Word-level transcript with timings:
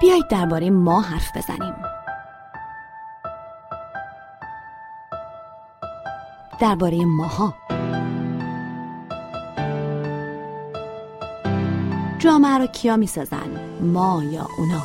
بیایید 0.00 0.28
درباره 0.28 0.70
ما 0.70 1.00
حرف 1.00 1.36
بزنیم. 1.36 1.74
درباره 6.60 7.04
ماها. 7.04 7.54
جامعه 12.18 12.58
رو 12.58 12.66
کیا 12.66 12.96
می‌سازن 12.96 13.78
ما 13.80 14.22
یا 14.24 14.46
اونا؟ 14.58 14.82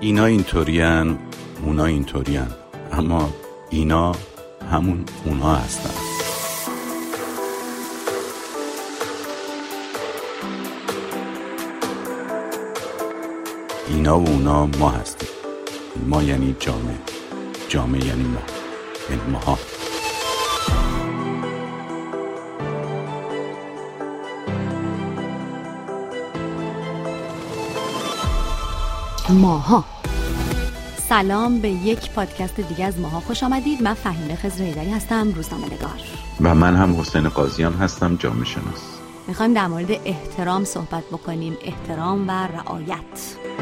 اینا 0.00 0.24
اینطورین 0.24 1.18
اونا 1.62 1.84
اینطورین 1.84 2.46
اما 2.92 3.28
اینا 3.70 4.12
همون 4.72 5.04
اونا 5.24 5.54
هستن. 5.54 5.93
اینا 14.04 14.20
و 14.20 14.28
اونا 14.28 14.66
ما 14.66 14.90
هستیم. 14.90 15.28
ما 16.06 16.22
یعنی 16.22 16.56
جامعه. 16.60 16.98
جامعه 17.68 18.06
یعنی 18.06 18.22
ما. 18.22 18.40
یعنی 19.10 19.22
ماها. 19.32 19.58
ماها. 29.30 29.84
سلام 31.08 31.58
به 31.58 31.68
یک 31.68 32.10
پادکست 32.10 32.60
دیگه 32.60 32.84
از 32.84 32.98
ماها. 32.98 33.20
خوش 33.20 33.42
آمدید. 33.42 33.82
من 33.82 33.94
فهیمه 33.94 34.36
خزر 34.36 34.64
هستم 34.64 35.32
روزنامه 35.32 35.66
نگار 35.66 36.00
و 36.40 36.54
من 36.54 36.76
هم 36.76 37.00
حسین 37.00 37.28
قاضیان 37.28 37.74
هستم 37.74 38.16
جامعه 38.16 38.44
شناس. 38.44 38.82
می‌خوایم 39.28 39.54
در 39.54 39.66
مورد 39.66 39.90
احترام 40.04 40.64
صحبت 40.64 41.04
بکنیم. 41.12 41.56
احترام 41.62 42.28
و 42.28 42.30
رعایت. 42.30 43.53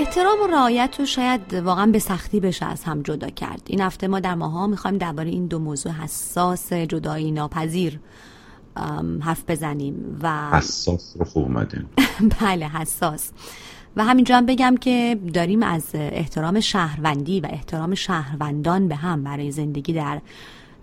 احترام 0.00 0.40
و 0.40 0.46
رعایت 0.46 0.96
رو 0.98 1.06
شاید 1.06 1.54
واقعا 1.54 1.86
به 1.86 1.98
سختی 1.98 2.40
بشه 2.40 2.66
از 2.66 2.84
هم 2.84 3.02
جدا 3.02 3.30
کرد. 3.30 3.62
این 3.66 3.80
هفته 3.80 4.08
ما 4.08 4.20
در 4.20 4.34
ماها 4.34 4.66
می‌خوایم 4.66 4.98
درباره 4.98 5.30
این 5.30 5.46
دو 5.46 5.58
موضوع 5.58 5.92
حساس 5.92 6.72
جدایی 6.72 7.30
ناپذیر 7.30 8.00
حرف 9.20 9.44
بزنیم 9.48 10.18
و 10.22 10.50
حساس 10.50 11.16
رو 11.18 11.24
خوب 11.24 11.44
اومدیم 11.44 11.90
بله 12.40 12.68
حساس. 12.68 13.30
و 13.96 14.04
همینجا 14.04 14.36
هم 14.36 14.46
بگم 14.46 14.76
که 14.76 15.18
داریم 15.34 15.62
از 15.62 15.84
احترام 15.94 16.60
شهروندی 16.60 17.40
و 17.40 17.46
احترام 17.50 17.94
شهروندان 17.94 18.88
به 18.88 18.96
هم 18.96 19.24
برای 19.24 19.50
زندگی 19.50 19.92
در 19.92 20.20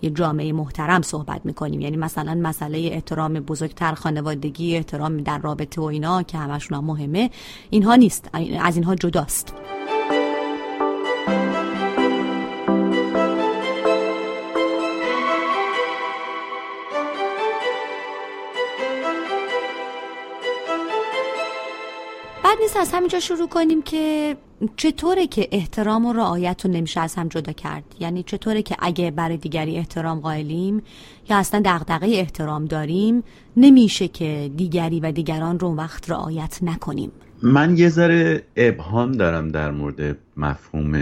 یه 0.02 0.10
جامعه 0.10 0.54
محترم 0.54 1.02
صحبت 1.02 1.42
می‌کنیم. 1.46 1.82
یعنی 1.82 1.98
مثلا 1.98 2.36
مسئله 2.36 2.78
احترام 2.78 3.34
بزرگتر 3.34 3.94
خانوادگی 3.94 4.76
احترام 4.76 5.18
در 5.18 5.38
رابطه 5.38 5.82
و 5.82 5.84
اینا 5.84 6.24
که 6.24 6.38
همشون 6.38 6.78
هم 6.78 6.86
مهمه 6.86 7.30
اینها 7.70 7.96
نیست. 7.96 8.30
از 8.62 8.76
اینها 8.76 8.96
جداست. 8.96 9.54
بعد 22.44 22.58
نیست 22.62 22.78
از 22.78 22.92
همینجا 22.94 23.20
شروع 23.20 23.48
کنیم 23.48 23.82
که 23.82 24.38
چطوره 24.76 25.28
که 25.28 25.48
احترام 25.52 26.06
و 26.06 26.14
رعایت 26.14 26.66
رو 26.66 26.72
نمیشه 26.72 27.00
از 27.00 27.16
هم 27.16 27.28
جدا 27.28 27.52
کرد؟ 27.52 27.84
یعنی 28.00 28.24
چطوره 28.24 28.62
که 28.62 28.76
اگه 28.80 29.12
برای 29.12 29.38
دیگری 29.38 29.78
احترام 29.78 30.20
قائلیم 30.20 30.82
یا 31.30 31.38
اصلا 31.38 31.62
دغدغه 31.66 32.08
احترام 32.08 32.66
داریم 32.66 33.24
نمیشه 33.58 34.08
که 34.08 34.52
دیگری 34.56 35.00
و 35.00 35.12
دیگران 35.12 35.60
رو 35.60 35.76
وقت 35.76 36.10
رعایت 36.12 36.60
نکنیم. 36.62 37.12
من 37.44 37.78
یه 37.78 37.90
ذره 37.90 38.44
ابهام 38.56 39.12
دارم 39.12 39.48
در 39.48 39.72
مورد 39.72 40.18
مفهوم 40.38 40.94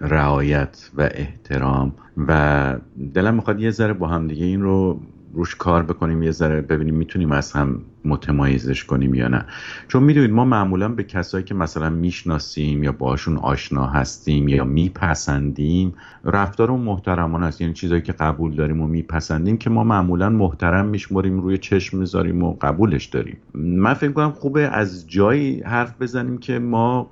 رعایت 0.00 0.90
و 0.94 1.08
احترام 1.14 1.92
و 2.28 2.76
دلم 3.14 3.34
می‌خواد 3.34 3.60
یه 3.60 3.70
ذره 3.70 3.92
با 3.92 4.06
هم 4.06 4.28
دیگه 4.28 4.44
این 4.44 4.62
رو 4.62 5.00
روش 5.34 5.54
کار 5.54 5.82
بکنیم 5.82 6.22
یه 6.22 6.30
ذره 6.30 6.60
ببینیم 6.60 6.94
می‌تونیم 6.94 7.32
از 7.32 7.52
هم 7.52 7.80
متمایزش 8.04 8.84
کنیم 8.84 9.14
یا 9.14 9.28
نه. 9.28 9.44
چون 9.88 10.02
می‌دونید 10.02 10.30
ما 10.30 10.44
معمولا 10.44 10.88
به 10.88 11.02
کسایی 11.04 11.44
که 11.44 11.54
مثلا 11.54 11.90
می‌شناسیم 11.90 12.82
یا 12.82 12.92
باشون 12.92 13.36
آشنا 13.36 13.86
هستیم 13.86 14.48
یا 14.48 14.64
میپسندیم 14.64 15.94
رفتار 16.24 16.70
و 16.70 16.76
محترمانه 16.76 17.46
است. 17.46 17.60
یعنی 17.60 17.72
چیزایی 17.72 18.02
که 18.02 18.12
قبول 18.12 18.54
داریم 18.54 18.80
و 18.80 18.86
میپسندیم 18.86 19.56
که 19.56 19.70
ما 19.70 19.84
معمولا 19.84 20.30
محترم 20.30 20.86
میشمریم 20.86 21.40
روی 21.40 21.58
چشم 21.58 21.98
می‌ذاریم 21.98 22.42
و 22.42 22.56
قبولش 22.60 23.04
داریم. 23.04 23.36
من 23.54 23.94
فکر 23.94 24.12
کنم 24.12 24.30
خوبه 24.30 24.60
از 24.60 25.10
جایی 25.10 25.60
حرف 25.60 26.02
بزنیم 26.02 26.38
که 26.38 26.58
ما 26.58 27.10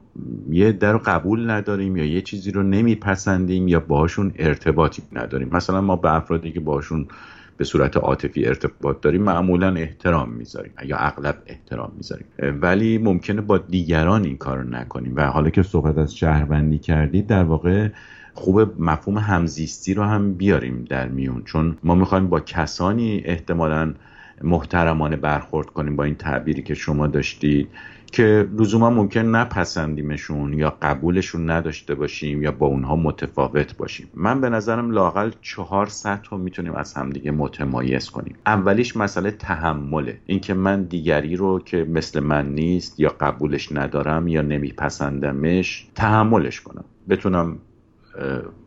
یه 0.51 0.73
در 0.73 0.97
قبول 0.97 1.51
نداریم 1.51 1.97
یا 1.97 2.05
یه 2.05 2.21
چیزی 2.21 2.51
رو 2.51 2.63
نمیپسندیم 2.63 3.69
یا 3.69 3.81
باشون 3.81 4.33
ارتباطی 4.39 5.03
نداریم. 5.13 5.49
مثلا 5.53 5.81
ما 5.81 5.97
به 5.97 6.15
افرادی 6.15 6.53
که 6.53 6.61
باشون 6.61 7.07
به 7.61 7.65
صورت 7.65 7.97
عاطفی 7.97 8.47
ارتباط 8.47 9.01
داریم 9.01 9.23
معمولا 9.23 9.75
احترام 9.75 10.31
می‌ذاریم 10.31 10.73
یا 10.87 10.97
اغلب 10.97 11.43
احترام 11.47 11.93
می‌ذاریم. 11.97 12.27
ولی 12.63 12.99
ممکنه 12.99 13.41
با 13.41 13.59
دیگران 13.59 14.25
این 14.25 14.37
کار 14.37 14.59
رو 14.59 14.71
نکنیم. 14.71 15.13
و 15.17 15.27
حالا 15.27 15.51
که 15.51 15.63
صحبت 15.63 15.99
از 15.99 16.17
شهروندی 16.17 16.79
کردید 16.79 17.27
در 17.27 17.45
واقع 17.45 17.89
خوب 18.35 18.83
مفهوم 18.83 19.19
همزیستی 19.19 19.95
رو 19.95 20.03
هم 20.03 20.35
بیاریم 20.35 20.85
در 20.91 21.09
میون. 21.09 21.43
چون 21.45 21.77
ما 21.83 21.95
می‌خوایم 21.95 22.27
با 22.27 22.41
کسانی 22.41 23.23
احتمالا 23.25 23.95
محترمانه 24.43 25.17
برخورد 25.17 25.67
کنیم 25.67 25.97
با 25.97 26.05
این 26.05 26.15
تعبیری 26.15 26.63
که 26.63 26.75
شما 26.75 27.07
داشتید. 27.07 27.69
که 28.13 28.49
لزوما 28.59 28.91
ممکن 28.91 29.21
نپسندیمشون 29.21 30.53
یا 30.53 30.77
قبولشون 30.83 31.51
نداشته 31.51 31.95
باشیم 31.95 32.43
یا 32.43 32.53
با 32.53 32.67
اونها 32.67 32.97
متفاوت 32.97 33.77
باشیم. 33.77 34.11
من 34.15 34.41
به 34.41 34.49
نظرم 34.49 34.91
لاقل 34.91 35.31
چهار 35.41 35.87
سطح 35.87 36.31
رو 36.31 36.39
می‌تونیم 36.39 36.75
از 36.75 36.95
همدیگه 36.95 37.31
متمایز 37.31 38.11
کنیم. 38.11 38.37
اولیش 38.47 38.97
مسئله 38.97 39.31
تحمله. 39.31 40.19
اینکه 40.27 40.55
من 40.55 40.83
دیگری 40.83 41.37
رو 41.37 41.59
که 41.59 41.85
مثل 41.85 42.21
من 42.21 42.55
نیست 42.55 43.01
یا 43.01 43.15
قبولش 43.21 43.73
ندارم 43.73 44.29
یا 44.29 44.43
نمیپسندمش 44.43 45.87
تحملش 45.95 46.61
کنم. 46.61 46.85
بتونم 47.09 47.59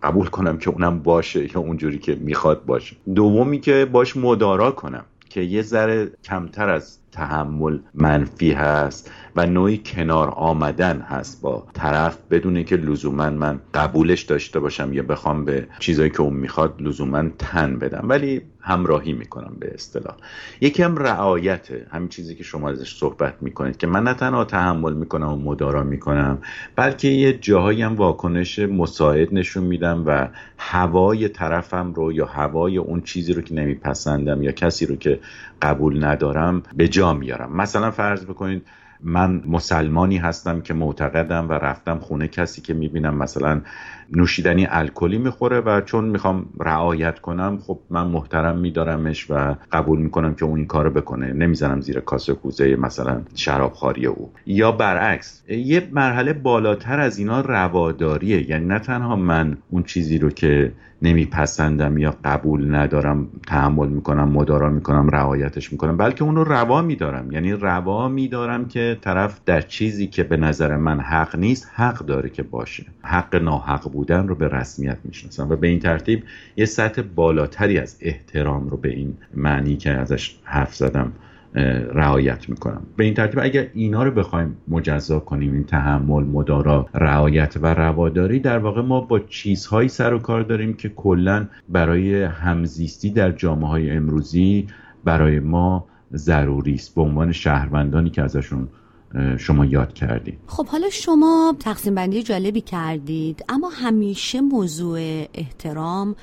قبول 0.04 0.28
کنم 0.28 0.58
که 0.58 0.70
اونم 0.70 1.00
باشه 1.00 1.44
یا 1.56 1.62
اونجوری 1.62 2.00
که 2.00 2.16
می‌خواد 2.16 2.66
باشه. 2.66 2.96
دومی 3.16 3.60
که 3.60 3.88
باش 3.92 4.18
مدارا 4.18 4.72
کنم 4.72 5.06
که 5.30 5.42
یه 5.42 5.62
ذره 5.62 6.12
کمتر 6.24 6.70
از 6.70 7.00
تحمل 7.14 7.80
منفی 7.94 8.52
هست 8.52 9.12
و 9.36 9.46
نوعی 9.46 9.82
کنار 9.86 10.30
آمدن 10.30 11.00
هست 11.00 11.42
با 11.42 11.68
طرف 11.74 12.18
بدون 12.32 12.64
که 12.64 12.76
لزوما 12.76 13.30
من 13.30 13.60
قبولش 13.74 14.22
داشته 14.22 14.60
باشم 14.60 14.94
یا 14.94 15.04
بخوام 15.04 15.46
به 15.46 15.68
چیزایی 15.80 16.10
که 16.10 16.22
اون 16.22 16.34
می‌خواد 16.34 16.82
لزوما 16.82 17.24
تن 17.40 17.80
بدم. 17.80 18.06
ولی 18.10 18.42
همراهی 18.60 19.14
می‌کنم 19.14 19.56
به 19.60 19.72
اصطلاح. 19.74 20.16
یکی 20.62 20.84
هم 20.84 20.98
رعایته 20.98 21.88
همین 21.92 22.10
چیزی 22.10 22.36
که 22.36 22.44
شما 22.44 22.70
ازش 22.70 22.96
صحبت 22.96 23.34
می‌کنید 23.42 23.78
که 23.78 23.88
من 23.88 24.04
نه 24.04 24.14
تنها 24.14 24.46
تحمل 24.46 24.94
می‌کنم 24.94 25.34
و 25.34 25.36
مدارا 25.36 25.84
می‌کنم 25.84 26.38
بلکه 26.76 27.08
یه 27.08 27.34
جاهایی 27.34 27.82
هم 27.82 27.96
واکنش 27.96 28.60
مساعد 28.60 29.34
نشون 29.34 29.64
میدم 29.64 30.04
و 30.06 30.28
هوای 30.58 31.30
طرفم 31.30 31.94
رو 31.94 32.12
یا 32.12 32.26
هوای 32.26 32.78
اون 32.78 33.02
چیزی 33.02 33.34
رو 33.34 33.42
که 33.42 33.54
نمیپسندم 33.54 34.44
یا 34.44 34.52
کسی 34.52 34.86
رو 34.86 34.96
که 34.96 35.20
قبول 35.64 36.06
ندارم 36.06 36.64
به 36.76 36.88
جا 36.88 37.14
میارم. 37.14 37.56
مثلا 37.56 37.92
فرض 37.92 38.26
بکنید 38.26 38.68
من 39.04 39.42
مسلمانی 39.46 40.18
هستم 40.18 40.62
که 40.62 40.74
معتقدم 40.74 41.50
و 41.50 41.54
رفتم 41.54 42.00
خونه 42.00 42.28
کسی 42.28 42.62
که 42.62 42.74
می‌بینم 42.74 43.18
مثلا 43.18 43.62
نوشیدنی 44.12 44.68
الکلی 44.70 45.18
می‌خوره 45.18 45.60
و 45.60 45.82
چون 45.82 46.06
می‌خوام 46.06 46.46
رعایت 46.60 47.20
کنم 47.20 47.58
خب 47.68 47.80
من 47.90 48.08
محترم 48.08 48.58
میدارمش 48.58 49.32
و 49.32 49.56
قبول 49.72 50.00
می‌کنم 50.00 50.34
که 50.34 50.46
اون 50.46 50.58
این 50.58 50.68
کارو 50.68 50.90
بکنه. 50.90 51.34
نمی‌زنم 51.34 51.82
زیر 51.82 52.00
کاسه 52.00 52.34
کوزه 52.34 52.76
مثلا 52.76 53.22
شرابخواری 53.36 54.06
او. 54.06 54.32
یا 54.46 54.72
برعکس 54.72 55.44
یه 55.50 55.88
مرحله 55.92 56.34
بالاتر 56.34 57.00
از 57.00 57.18
اینا 57.18 57.42
رواداریه. 57.42 58.50
یعنی 58.50 58.66
نه 58.66 58.80
تنها 58.80 59.16
من 59.16 59.58
اون 59.70 59.84
چیزی 59.84 60.18
رو 60.18 60.30
که 60.30 60.72
نمیپسندم 61.02 61.98
یا 61.98 62.16
قبول 62.24 62.76
ندارم 62.76 63.28
تحمل 63.48 63.88
می‌کنم 63.88 64.30
مدارا 64.30 64.70
می‌کنم 64.70 65.10
رعایتش 65.10 65.72
می‌کنم 65.72 65.98
بلکه 65.98 66.24
اون 66.24 66.36
رو 66.36 66.44
روا 66.44 66.82
میدارم. 66.82 67.32
یعنی 67.32 67.52
روا 67.54 68.08
میدارم 68.08 68.66
که 68.66 68.98
طرف 69.02 69.40
در 69.46 69.62
چیزی 69.62 70.08
که 70.08 70.24
به 70.24 70.38
نظر 70.38 70.78
من 70.78 71.00
حق 71.00 71.36
نیست 71.36 71.72
حق 71.74 72.06
داره 72.06 72.30
که 72.30 72.44
باشه. 72.44 72.86
حق 73.02 73.36
ناحق 73.36 73.92
بودن 73.94 74.28
رو 74.28 74.36
به 74.36 74.48
رسمیت 74.48 74.98
می‌شناسم 75.04 75.50
و 75.50 75.56
به 75.56 75.68
این 75.68 75.80
ترتیب 75.80 76.24
یه 76.58 76.66
سطح 76.66 77.02
بالاتری 77.02 77.78
از 77.78 77.98
احترام 78.02 78.70
رو 78.70 78.78
به 78.78 78.90
این 78.90 79.18
معنی 79.34 79.78
که 79.78 79.92
ازش 79.92 80.36
حرف 80.44 80.76
زدم 80.76 81.12
رعایت 81.94 82.50
می‌کنم. 82.50 82.82
به 82.98 83.04
این 83.04 83.14
ترتیب 83.14 83.40
اگر 83.40 83.68
اینا 83.74 84.04
رو 84.04 84.12
بخوایم 84.12 84.58
مجزا 84.68 85.20
کنیم 85.20 85.54
این 85.54 85.64
تحمل 85.64 86.24
مدارا 86.24 86.88
رعایت 86.94 87.58
و 87.62 87.74
رواداری 87.74 88.40
در 88.40 88.58
واقع 88.58 88.82
ما 88.82 89.02
با 89.02 89.20
چیزهایی 89.20 89.90
سر 89.90 90.14
و 90.14 90.20
کار 90.20 90.42
داریم 90.42 90.74
که 90.74 90.90
کلا 90.90 91.48
برای 91.70 92.24
همزیستی 92.24 93.10
در 93.10 93.32
جامعه 93.32 93.68
های 93.68 93.92
امروزی 93.92 94.68
برای 95.04 95.40
ما 95.40 95.86
ضروری 96.14 96.74
است. 96.74 96.96
به 96.96 97.02
عنوان 97.02 97.32
شهروندانی 97.32 98.10
که 98.10 98.22
ازشون 98.22 98.68
شما 99.38 99.66
یاد 99.66 99.94
کردید 99.94 100.40
خب 100.48 100.68
حالا 100.68 100.90
شما 100.90 101.56
تقسیم 101.60 101.96
بندی 101.96 102.24
جالبی 102.24 102.62
کردید 102.62 103.46
اما 103.50 103.70
همیشه 103.70 104.42
موضوع 104.42 105.26
احترام 105.34 106.16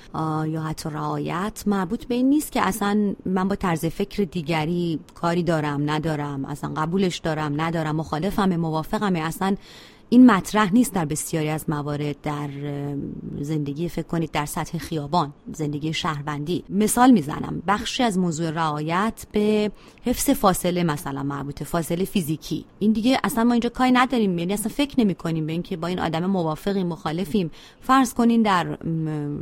یا 0.46 0.62
حتی 0.62 0.88
رعایت 0.90 1.62
مربوط 1.66 2.04
به 2.04 2.14
این 2.14 2.28
نیست 2.28 2.52
که 2.52 2.62
اصلا 2.62 3.14
من 3.26 3.48
با 3.48 3.56
طرز 3.56 3.84
فکر 3.87 4.25
دیگری 4.25 5.00
کاری 5.14 5.42
دارم 5.42 5.90
ندارم 5.90 6.44
اصلا 6.44 6.72
قبولش 6.76 7.19
دارم 7.19 7.60
ندارم 7.60 7.96
مخالفم 7.96 8.56
موافقم 8.56 9.16
اصلا 9.16 9.56
این 10.12 10.30
مطرح 10.30 10.72
نیست 10.72 10.94
در 10.94 11.04
بسیاری 11.04 11.48
از 11.48 11.64
موارد 11.68 12.20
در 12.22 12.48
زندگی 13.40 13.88
فکر 13.88 14.06
کنید 14.06 14.30
در 14.30 14.46
سطح 14.46 14.78
خیابان 14.78 15.32
زندگی 15.52 15.92
شهروندی. 15.92 16.64
مثال 16.68 17.10
می‌زنم 17.10 17.62
بخشی 17.66 18.02
از 18.02 18.18
موضوع 18.18 18.50
رعایت 18.50 19.26
به 19.32 19.70
حفظ 20.02 20.30
فاصله 20.30 20.82
مثلا 20.82 21.22
مربوطه 21.22 21.64
فاصله 21.64 22.04
فیزیکی. 22.04 22.64
این 22.78 22.92
دیگه 22.92 23.18
اصلا 23.24 23.44
ما 23.44 23.52
اینجا 23.52 23.68
کاری 23.68 23.92
نداریم 23.92 24.38
یعنی 24.38 24.52
اصلا 24.52 24.72
فکر 24.76 25.00
نمی 25.00 25.14
کنیم 25.14 25.46
به 25.46 25.52
اینکه 25.52 25.76
با 25.76 25.86
این 25.86 25.98
آدم 25.98 26.26
موافقیم 26.26 26.86
مخالفیم. 26.86 27.50
فرض 27.80 28.14
کنین 28.14 28.42
در 28.42 28.78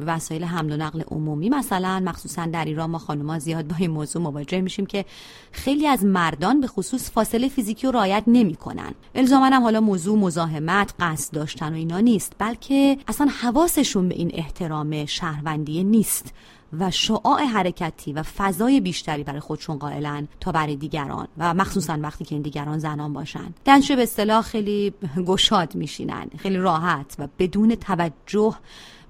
وسایل 0.06 0.44
حمل 0.44 0.72
و 0.72 0.76
نقل 0.76 1.02
عمومی 1.10 1.48
مثلا 1.48 2.00
مخصوصا 2.00 2.46
در 2.46 2.64
ایران 2.64 2.90
ما 2.90 2.98
خانم‌ها 2.98 3.38
زیاد 3.38 3.66
با 3.66 3.74
این 3.78 3.90
موضوع 3.90 4.22
مواجه 4.22 4.60
میشیم 4.60 4.86
که 4.86 5.04
خیلی 5.52 5.86
از 5.86 6.04
مردان 6.04 6.60
به 6.60 6.66
خصوص 6.66 7.10
فاصله 7.10 7.48
فیزیکی 7.48 7.86
رو 7.86 7.92
رعایت 7.92 8.24
نمی‌کنن. 8.26 8.94
الزاما 9.14 9.46
هم 9.46 9.62
حالا 9.62 9.80
موضوع 9.80 10.18
مزاحم 10.18 10.57
مزاحمت 10.60 10.94
قصد 11.00 11.34
داشتن 11.34 11.72
و 11.72 11.76
اینا 11.76 12.00
نیست 12.00 12.32
بلکه 12.38 12.98
اصلا 13.08 13.26
حواسشون 13.40 14.08
به 14.08 14.14
این 14.14 14.30
احترام 14.34 15.06
شهروندی 15.06 15.84
نیست. 15.84 16.34
و 16.72 16.90
شعاع 16.90 17.42
حرکتی 17.42 18.12
و 18.12 18.22
فضای 18.22 18.80
بیشتری 18.80 19.24
برای 19.24 19.40
خودشون 19.40 19.78
قائلن 19.78 20.28
تا 20.40 20.52
برای 20.52 20.76
دیگران. 20.76 21.28
و 21.38 21.54
مخصوصا 21.54 21.98
وقتی 22.02 22.24
که 22.24 22.34
این 22.34 22.42
دیگران 22.42 22.78
زنان 22.78 23.12
باشن. 23.12 23.54
دنچه 23.64 23.96
به 23.96 24.02
اصطلاح 24.02 24.42
خیلی 24.42 24.94
گشاد 25.26 25.74
میشینن. 25.74 26.26
خیلی 26.38 26.56
راحت 26.56 27.16
و 27.18 27.28
بدون 27.38 27.74
توجه 27.74 28.54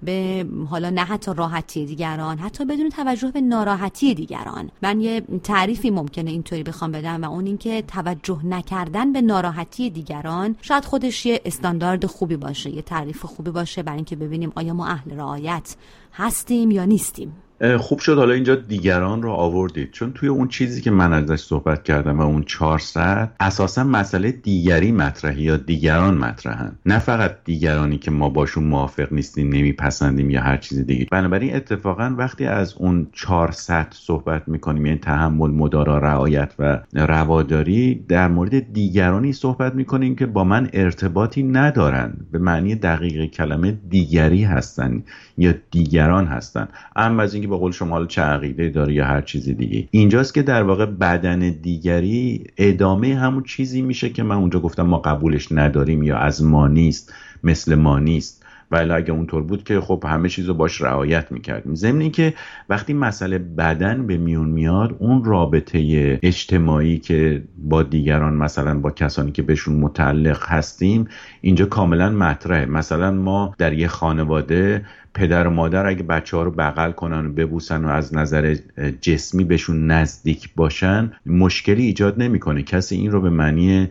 به 0.02 0.46
حالا 0.70 0.90
نه 0.90 1.00
حتی 1.00 1.32
راحتی 1.36 1.86
دیگران 1.86 2.38
حتی 2.38 2.64
بدون 2.64 2.88
توجه 2.88 3.30
به 3.30 3.40
ناراحتی 3.40 4.14
دیگران. 4.14 4.70
من 4.82 5.00
یه 5.00 5.20
تعریفی 5.44 5.90
ممکنه 5.90 6.30
اینطوری 6.30 6.62
بخوام 6.62 6.92
بدم 6.92 7.24
و 7.24 7.30
اون 7.30 7.46
اینکه 7.46 7.82
توجه 7.82 8.46
نکردن 8.46 9.12
به 9.12 9.20
ناراحتی 9.20 9.90
دیگران 9.90 10.56
شاید 10.62 10.84
خودش 10.84 11.26
یه 11.26 11.40
استاندارد 11.44 12.06
خوبی 12.06 12.36
باشه 12.36 12.70
یه 12.70 12.82
تعریف 12.82 13.24
خوبی 13.24 13.50
باشه 13.50 13.82
برای 13.82 13.96
اینکه 13.96 14.16
ببینیم 14.16 14.52
آیا 14.54 14.74
ما 14.74 14.86
اهل 14.86 15.16
رعایت 15.16 15.76
هستیم 16.12 16.70
یا 16.70 16.84
نیستیم. 16.84 17.32
خوب 17.78 17.98
شد. 17.98 18.18
حالا 18.18 18.34
اینجا 18.34 18.54
دیگران 18.54 19.22
رو 19.22 19.30
آوردید. 19.30 19.90
چون 19.90 20.12
توی 20.12 20.28
اون 20.28 20.48
چیزی 20.48 20.80
که 20.80 20.90
من 20.90 21.12
ازش 21.12 21.40
صحبت 21.40 21.82
کردم 21.82 22.18
و 22.18 22.22
اون 22.22 22.42
400 22.42 23.32
اساسا 23.40 23.84
مسئله 23.84 24.32
دیگری 24.32 24.92
مطرحی 24.92 25.42
یا 25.42 25.56
دیگران 25.56 26.18
مطرحن. 26.18 26.72
نه 26.86 26.98
فقط 26.98 27.36
دیگرانی 27.44 27.98
که 27.98 28.10
ما 28.10 28.28
باشون 28.28 28.64
موافق 28.64 29.12
نیستیم 29.12 29.48
نمیپسندیم 29.48 30.30
یا 30.30 30.40
هر 30.40 30.56
چیز 30.56 30.78
دیگه. 30.86 31.06
بنابراین 31.10 31.56
اتفاقا 31.56 32.14
وقتی 32.18 32.44
از 32.44 32.74
اون 32.74 33.06
400 33.12 33.86
صحبت 33.90 34.48
می‌کنیم 34.48 34.86
یعنی 34.86 34.98
تحمل 34.98 35.50
مدارا 35.50 35.98
رعایت 35.98 36.54
و 36.58 36.78
رواداری 36.92 38.04
در 38.08 38.28
مورد 38.28 38.72
دیگرانی 38.72 39.32
صحبت 39.32 39.74
می‌کنیم 39.74 40.16
که 40.16 40.26
با 40.26 40.44
من 40.44 40.68
ارتباطی 40.72 41.42
ندارن. 41.42 42.12
به 42.32 42.38
معنی 42.38 42.74
دقیق 42.74 43.30
کلمه 43.30 43.78
دیگری 43.90 44.44
هستن 44.44 45.02
یا 45.38 45.54
دیگران 45.70 46.26
هستن. 46.26 46.68
اما 46.96 47.22
از 47.22 47.34
اینکه 47.34 47.47
به 47.48 47.56
قول 47.56 47.72
شما 47.72 47.90
حالا 47.90 48.06
چه 48.06 48.22
عقیده 48.22 48.68
داره 48.68 48.94
یا 48.94 49.04
هر 49.04 49.20
چیزی 49.20 49.54
دیگه. 49.54 49.88
اینجاست 49.90 50.34
که 50.34 50.42
در 50.42 50.62
واقع 50.62 50.86
بدن 50.86 51.38
دیگری 51.38 52.44
ادامه 52.56 53.14
همون 53.14 53.42
چیزی 53.42 53.82
میشه 53.82 54.08
که 54.08 54.22
من 54.22 54.36
اونجا 54.36 54.60
گفتم 54.60 54.82
ما 54.82 54.98
قبولش 54.98 55.52
نداریم 55.52 56.02
یا 56.02 56.18
از 56.18 56.44
ما 56.44 56.68
نیست 56.68 57.14
مثل 57.44 57.74
ما 57.74 57.98
نیست. 57.98 58.44
ولی 58.70 58.90
اگه 58.90 59.12
اونطور 59.12 59.42
بود 59.42 59.64
که 59.64 59.80
خب 59.80 60.04
همه 60.06 60.28
چیز 60.28 60.46
رو 60.46 60.54
باش 60.54 60.82
رعایت 60.82 61.32
می‌کردیم. 61.32 61.74
ضمن 61.74 62.10
که 62.10 62.34
وقتی 62.68 62.94
مسئله 62.94 63.38
بدن 63.38 64.06
به 64.06 64.16
میون 64.16 64.48
میاد 64.48 64.96
اون 64.98 65.24
رابطه 65.24 66.18
اجتماعی 66.22 66.98
که 66.98 67.42
با 67.58 67.82
دیگران 67.82 68.34
مثلا 68.34 68.78
با 68.78 68.90
کسانی 68.90 69.32
که 69.32 69.42
بهشون 69.42 69.76
متعلق 69.76 70.42
هستیم 70.46 71.08
اینجا 71.40 71.66
کاملا 71.66 72.10
مطرحه. 72.10 72.66
مثلا 72.66 73.10
ما 73.10 73.54
در 73.58 73.72
یه 73.72 73.88
خانواده 73.88 74.84
پدر 75.18 75.46
و 75.46 75.50
مادر 75.50 75.86
اگه 75.86 76.02
بچه 76.02 76.36
ها 76.36 76.42
رو 76.42 76.50
بغل 76.50 76.92
کنن 76.92 77.26
و 77.26 77.32
ببوسن 77.32 77.84
و 77.84 77.88
از 77.88 78.14
نظر 78.14 78.56
جسمی 79.00 79.44
بهشون 79.44 79.86
نزدیک 79.90 80.50
باشن 80.56 81.12
مشکلی 81.26 81.82
ایجاد 81.82 82.22
نمی‌کنه. 82.22 82.62
کسی 82.62 82.96
این 82.96 83.10
رو 83.10 83.20
به 83.20 83.30
معنی 83.30 83.88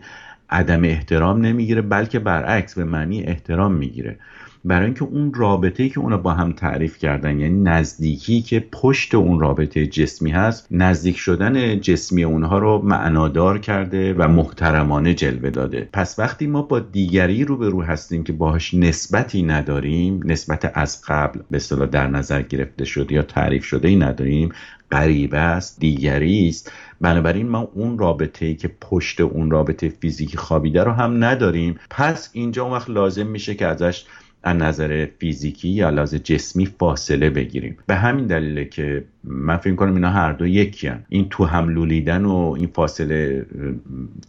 عدم 0.50 0.84
احترام 0.84 1.40
نمی‌گیره 1.40 1.82
بلکه 1.82 2.18
برعکس 2.18 2.74
به 2.74 2.84
معنی 2.84 3.22
احترام 3.22 3.72
می‌گیره. 3.72 4.18
برای 4.64 4.84
اینکه 4.84 5.04
اون 5.04 5.34
رابطه 5.34 5.88
که 5.88 6.00
اونا 6.00 6.16
با 6.16 6.32
هم 6.34 6.52
تعریف 6.52 6.98
کردن 6.98 7.40
یعنی 7.40 7.60
نزدیکی 7.60 8.42
که 8.42 8.60
پشت 8.72 9.14
اون 9.14 9.40
رابطه 9.40 9.86
جسمی 9.86 10.30
هست 10.30 10.66
نزدیک 10.70 11.16
شدن 11.16 11.80
جسمی 11.80 12.24
اونها 12.24 12.58
رو 12.58 12.82
معنادار 12.82 13.58
کرده 13.58 14.14
و 14.14 14.28
محترمانه 14.28 15.14
جلوه 15.14 15.50
داده. 15.50 15.88
پس 15.92 16.18
وقتی 16.18 16.46
ما 16.46 16.62
با 16.62 16.80
دیگری 16.80 17.44
روبرو 17.44 17.82
هستیم 17.82 18.24
که 18.24 18.32
باهاش 18.32 18.74
نسبتی 18.74 19.42
نداریم 19.42 20.20
نسبت 20.24 20.72
از 20.74 21.02
قبل 21.08 21.40
به 21.50 21.56
اصطلاح 21.56 21.86
در 21.86 22.06
نظر 22.06 22.42
گرفته 22.42 22.84
شده 22.84 23.14
یا 23.14 23.22
تعریف 23.22 23.64
شده 23.64 23.88
ای 23.88 23.96
نداریم 23.96 24.52
غریبه 24.90 25.38
است 25.38 25.80
دیگری 25.80 26.48
است. 26.48 26.72
بنابراین 27.00 27.48
ما 27.48 27.70
اون 27.74 27.98
رابطه 27.98 28.46
ای 28.46 28.54
که 28.54 28.70
پشت 28.80 29.20
اون 29.20 29.50
رابطه 29.50 29.88
فیزیکی 29.88 30.36
خوابیده 30.36 30.84
رو 30.84 30.92
هم 30.92 31.24
نداریم. 31.24 31.78
پس 31.90 32.30
اینجا 32.32 32.62
اون 32.62 32.72
وقت 32.72 32.90
لازم 32.90 33.26
میشه 33.26 33.54
که 33.54 33.66
ازش 33.66 34.04
از 34.48 34.56
نظر 34.56 35.06
فیزیکی 35.18 35.68
یا 35.68 35.90
لحاظ 35.90 36.14
جسمی 36.14 36.66
فاصله 36.66 37.30
بگیریم. 37.30 37.76
به 37.86 37.94
همین 37.94 38.26
دلیله 38.26 38.64
که 38.64 39.04
من 39.24 39.56
فکر 39.56 39.74
کنم 39.74 39.94
اینا 39.94 40.10
هر 40.10 40.32
دو 40.32 40.46
یکی 40.46 40.90
این 41.08 41.28
تو 41.28 41.44
هم 41.44 41.68
لولیدن 41.68 42.24
و 42.24 42.54
این 42.58 42.66
فاصله 42.66 43.46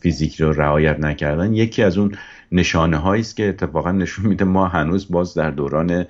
فیزیکی 0.02 0.44
رو 0.44 0.54
رعایت 0.54 1.00
نکردن 1.00 1.54
یکی 1.54 1.84
از 1.84 1.98
اون 1.98 2.12
نشانه 2.52 2.98
هایی 2.98 3.22
است 3.22 3.36
که 3.36 3.50
اتفاقا 3.50 3.92
نشون 3.92 4.26
میده 4.26 4.46
ما 4.46 4.68
هنوز 4.68 5.12
باز 5.12 5.34
در 5.34 5.52
دوران 5.52 6.06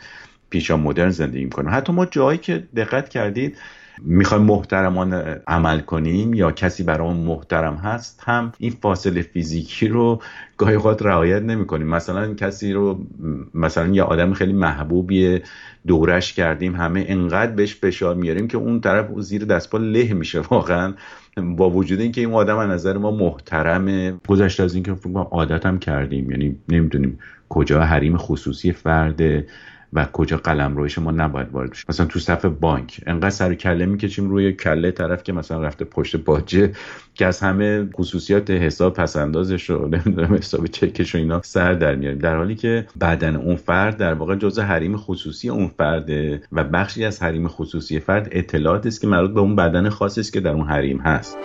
پیشا 0.49 0.77
مدرن 0.77 1.09
زندگی 1.09 1.43
می‌کنیم. 1.43 1.69
حتی 1.73 1.93
ما 1.93 2.05
جایی 2.05 2.37
که 2.37 2.63
دقت 2.75 3.09
کردید 3.09 3.57
می‌خوایم 4.01 4.43
محترمانه 4.43 5.41
عمل 5.47 5.79
کنیم 5.79 6.33
یا 6.33 6.51
کسی 6.51 6.83
برامون 6.83 7.17
محترم 7.17 7.75
هست 7.75 8.23
هم 8.25 8.51
این 8.57 8.71
فاصله 8.71 9.21
فیزیکی 9.21 9.87
رو 9.87 10.21
گاهی 10.57 10.75
اوقات 10.75 11.01
رعایت 11.01 11.41
نمی‌کنیم. 11.41 11.87
مثلا 11.87 12.33
کسی 12.33 12.73
رو 12.73 13.05
مثلا 13.53 13.87
یه 13.87 14.03
آدم 14.03 14.33
خیلی 14.33 14.53
محبوبیه 14.53 15.41
دورش 15.87 16.33
کردیم 16.33 16.75
همه 16.75 17.05
انقدر 17.07 17.51
بهش 17.51 17.75
فشار 17.75 18.15
میاریم 18.15 18.47
که 18.47 18.57
اون 18.57 18.81
طرف 18.81 19.19
زیر 19.19 19.45
دستپا 19.45 19.77
له 19.77 20.13
میشه 20.13 20.39
واقعا. 20.39 20.93
با 21.37 21.69
وجود 21.69 21.99
اینکه 21.99 22.21
این 22.21 22.33
آدم 22.33 22.57
از 22.57 22.69
نظر 22.69 22.97
ما 22.97 23.11
محترمه. 23.11 24.13
گذشته 24.27 24.63
از 24.63 24.73
اینکه 24.73 24.93
فکر 24.93 25.19
عادت 25.19 25.79
کردیم 25.79 26.31
یعنی 26.31 26.55
نمی‌دونیم 26.69 27.19
کجا 27.49 27.81
حریم 27.81 28.17
خصوصی 28.17 28.71
فرده. 28.71 29.47
و 29.93 30.05
کجا 30.05 30.37
قلم 30.37 30.77
روی 30.77 30.89
شما 30.89 31.11
نباید 31.11 31.47
وارد 31.51 31.69
بشه. 31.69 31.85
مثلا 31.89 32.05
تو 32.05 32.19
صف 32.19 32.45
بانک 32.45 33.01
انقدر 33.07 33.29
سر 33.29 33.53
کله 33.53 33.85
می‌کشیم 33.85 34.29
روی 34.29 34.53
کله 34.53 34.91
طرف 34.91 35.23
که 35.23 35.33
مثلا 35.33 35.61
رفته 35.61 35.85
پشت 35.85 36.15
باجه 36.15 36.71
که 37.13 37.25
از 37.25 37.39
همه 37.39 37.89
خصوصیات 37.93 38.51
حساب 38.51 38.93
پسندازش 38.93 39.69
رو 39.69 39.87
نمی‌دونم 39.87 40.33
حساب 40.33 40.67
چکش 40.67 41.15
و 41.15 41.17
اینا 41.17 41.41
سر 41.41 41.73
در 41.73 41.95
میاریم. 41.95 42.19
در 42.19 42.35
حالی 42.35 42.55
که 42.55 42.87
بدن 43.01 43.35
اون 43.35 43.55
فرد 43.55 43.97
در 43.97 44.13
واقع 44.13 44.35
جزء 44.35 44.61
حریم 44.61 44.97
خصوصی 44.97 45.49
اون 45.49 45.67
فرده 45.67 46.41
و 46.51 46.63
بخشی 46.63 47.05
از 47.05 47.23
حریم 47.23 47.47
خصوصی 47.47 47.99
فرد 47.99 48.27
اطلاعاتی 48.31 48.87
است 48.87 49.01
که 49.01 49.07
مربوط 49.07 49.31
به 49.31 49.39
اون 49.39 49.55
بدن 49.55 49.89
خاصی 49.89 50.21
است 50.21 50.33
که 50.33 50.39
در 50.39 50.51
اون 50.51 50.67
حریم 50.67 50.97
هست. 50.97 51.37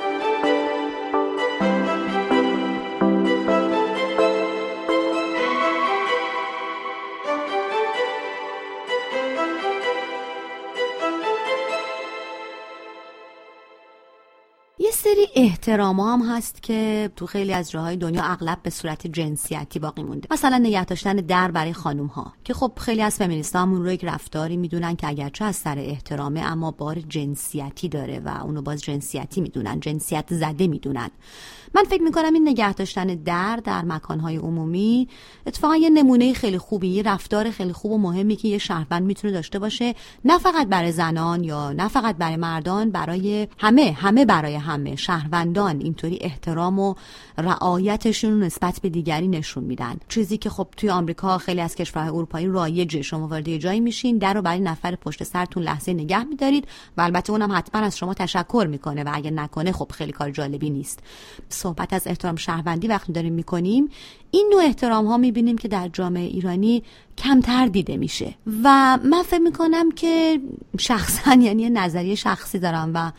سری 15.64 15.72
احترام 15.72 16.00
هم 16.00 16.22
هست 16.36 16.62
که 16.62 17.10
تو 17.16 17.26
خیلی 17.26 17.52
از 17.52 17.70
جاهای 17.70 17.96
دنیا 17.96 18.22
اغلب 18.22 18.58
به 18.62 18.70
صورت 18.70 19.06
جنسیتی 19.06 19.78
باقی 19.78 20.02
مونده. 20.02 20.28
مثلا 20.30 20.58
نگه 20.58 20.84
داشتن 20.84 21.16
در 21.16 21.50
برای 21.50 21.72
خانم 21.72 22.06
ها 22.06 22.32
که 22.44 22.54
خب 22.54 22.72
خیلی 22.80 23.02
از 23.02 23.16
فمینیست 23.16 23.56
همون 23.56 23.82
رو 23.82 23.92
یک 23.92 24.04
رفتاری 24.04 24.56
می‌دونن 24.56 24.96
که 24.96 25.08
اگرچه 25.08 25.44
از 25.44 25.56
سر 25.56 25.78
احترامه 25.78 26.40
اما 26.40 26.70
بار 26.70 27.00
جنسیتی 27.00 27.88
داره 27.88 28.20
و 28.24 28.28
اونو 28.28 28.62
باز 28.62 28.82
جنسیتی 28.82 29.40
می‌دونن 29.40 29.80
جنسیت 29.80 30.34
زده 30.34 30.66
می‌دونن. 30.66 31.10
من 31.74 31.84
فکر 31.84 32.02
می‌کنم 32.02 32.32
این 32.34 32.48
نگه 32.48 32.72
داشتن 32.72 33.06
در 33.06 33.56
در 33.56 33.84
مکانهای 33.84 34.36
عمومی 34.36 35.08
اتفاقا 35.46 35.76
یه 35.76 35.90
نمونه 35.90 36.32
خیلی 36.32 36.58
خوبی 36.58 36.88
یه 36.88 37.02
رفتار 37.02 37.50
خیلی 37.50 37.72
خوب 37.72 37.92
و 37.92 37.98
مهمی 37.98 38.36
که 38.36 38.48
یه 38.48 38.58
شهروند 38.58 39.02
می‌تونه 39.02 39.32
داشته 39.32 39.58
باشه 39.58 39.94
نه 40.24 40.38
فقط 40.38 40.66
برای 40.66 40.92
زنان 40.92 41.44
یا 41.44 41.72
نه 41.72 41.88
فقط 41.88 42.16
برای 42.16 42.36
مردان 42.36 42.90
برای 42.90 43.48
همه 43.58 43.96
همه 44.00 44.24
برای 44.24 44.54
همه 44.54 44.96
شهروندان 45.54 45.80
اینطوری 45.80 46.18
احترام 46.20 46.78
و 46.78 46.94
رعایتشون 47.38 48.42
نسبت 48.42 48.80
به 48.82 48.88
دیگری 48.88 49.28
نشون 49.28 49.64
میدن. 49.64 49.96
چیزی 50.08 50.38
که 50.38 50.50
خب 50.50 50.66
توی 50.76 50.90
آمریکا 50.90 51.38
خیلی 51.38 51.60
از 51.60 51.74
کشورهای 51.74 52.10
اروپایی 52.10 52.46
رایجه 52.46 53.02
شما 53.02 53.28
وارد 53.28 53.56
جایی 53.56 53.80
میشین 53.80 54.18
در 54.18 54.34
رو 54.34 54.42
برای 54.42 54.60
نفر 54.60 54.96
پشت 54.96 55.24
سرتون 55.24 55.62
لحظه 55.62 55.92
نگه 55.92 56.24
میدارید. 56.24 56.68
و 56.96 57.00
البته 57.00 57.32
اونم 57.32 57.52
حتما 57.52 57.80
از 57.80 57.96
شما 57.98 58.14
تشکر 58.14 58.66
می‌کنه 58.70 59.04
و 59.04 59.10
اگه 59.12 59.30
نکنه 59.30 59.72
خب 59.72 59.92
خیلی 59.92 60.12
کار 60.12 60.30
جالبی 60.30 60.70
نیست. 60.70 60.98
صحبت 61.48 61.92
از 61.92 62.06
احترام 62.06 62.36
شهروندی 62.36 62.88
وقتی 62.88 63.12
داریم 63.12 63.32
می‌کنیم 63.32 63.88
این 64.30 64.50
نوع 64.52 64.62
احترام 64.62 65.06
ها 65.06 65.16
می‌بینیم 65.16 65.58
که 65.58 65.68
در 65.68 65.88
جامعه 65.88 66.24
ایرانی 66.24 66.82
کمتر 67.18 67.66
دیده 67.66 67.96
میشه. 67.96 68.34
و 68.64 68.98
من 69.04 69.22
فکر 69.22 69.40
می‌کنم 69.40 69.90
که 69.90 70.40
شخصا 70.78 71.34
یعنی 71.34 71.70
نظریه 71.70 72.14
شخصی 72.14 72.58
دارم 72.58 72.90
و 72.94 73.12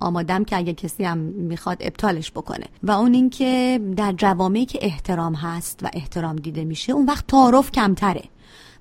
آمادم 0.00 0.44
که 0.44 0.56
اگه 0.56 0.72
کسی 0.72 1.04
هم 1.04 1.18
می‌خواد 1.18 1.76
ابطالش 1.80 2.30
بکنه. 2.30 2.66
و 2.82 2.90
اون 2.90 3.14
اینکه 3.14 3.80
در 3.96 4.12
جوامعی 4.12 4.66
که 4.66 4.78
احترام 4.82 5.34
هست 5.34 5.80
و 5.82 5.90
احترام 5.92 6.36
دیده 6.36 6.64
میشه 6.64 6.92
اون 6.92 7.06
وقت 7.06 7.26
تعارف 7.26 7.70
کمتره. 7.70 8.24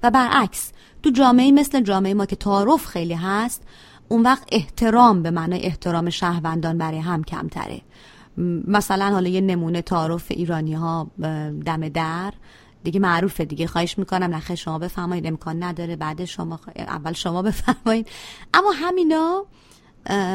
و 0.04 0.12
برعکس 0.12 0.72
تو 1.04 1.10
جامعه 1.10 1.52
مثل 1.52 1.82
جامعه 1.82 2.14
ما 2.14 2.26
که 2.26 2.36
تعارف 2.36 2.86
خیلی 2.86 3.14
هست 3.14 3.64
اون 4.08 4.22
وقت 4.22 4.48
احترام 4.52 5.24
به 5.24 5.32
معنای 5.32 5.62
احترام 5.62 6.10
شهروندان 6.10 6.78
برای 6.78 7.00
هم 7.00 7.24
کمتره. 7.24 7.82
مثلا 8.68 9.10
حالا 9.10 9.30
یه 9.30 9.42
نمونه 9.42 9.82
تعارف 9.82 10.26
ایرانی 10.30 10.74
ها 10.74 11.08
دم 11.66 11.90
در. 11.90 12.34
دیگه 12.84 13.00
معروفه 13.00 13.46
دیگه 13.46 13.68
خواهش 13.68 13.98
می‌کنم 13.98 14.36
نخه 14.36 14.56
شما 14.56 14.80
بفرمایید 14.80 15.28
امکان 15.28 15.64
نداره 15.64 15.96
بعد 15.96 16.26
شما 16.26 16.60
اول 16.76 17.14
شما 17.14 17.42
بفرمایید. 17.42 18.08
اما 18.54 18.72
همینا 18.72 19.46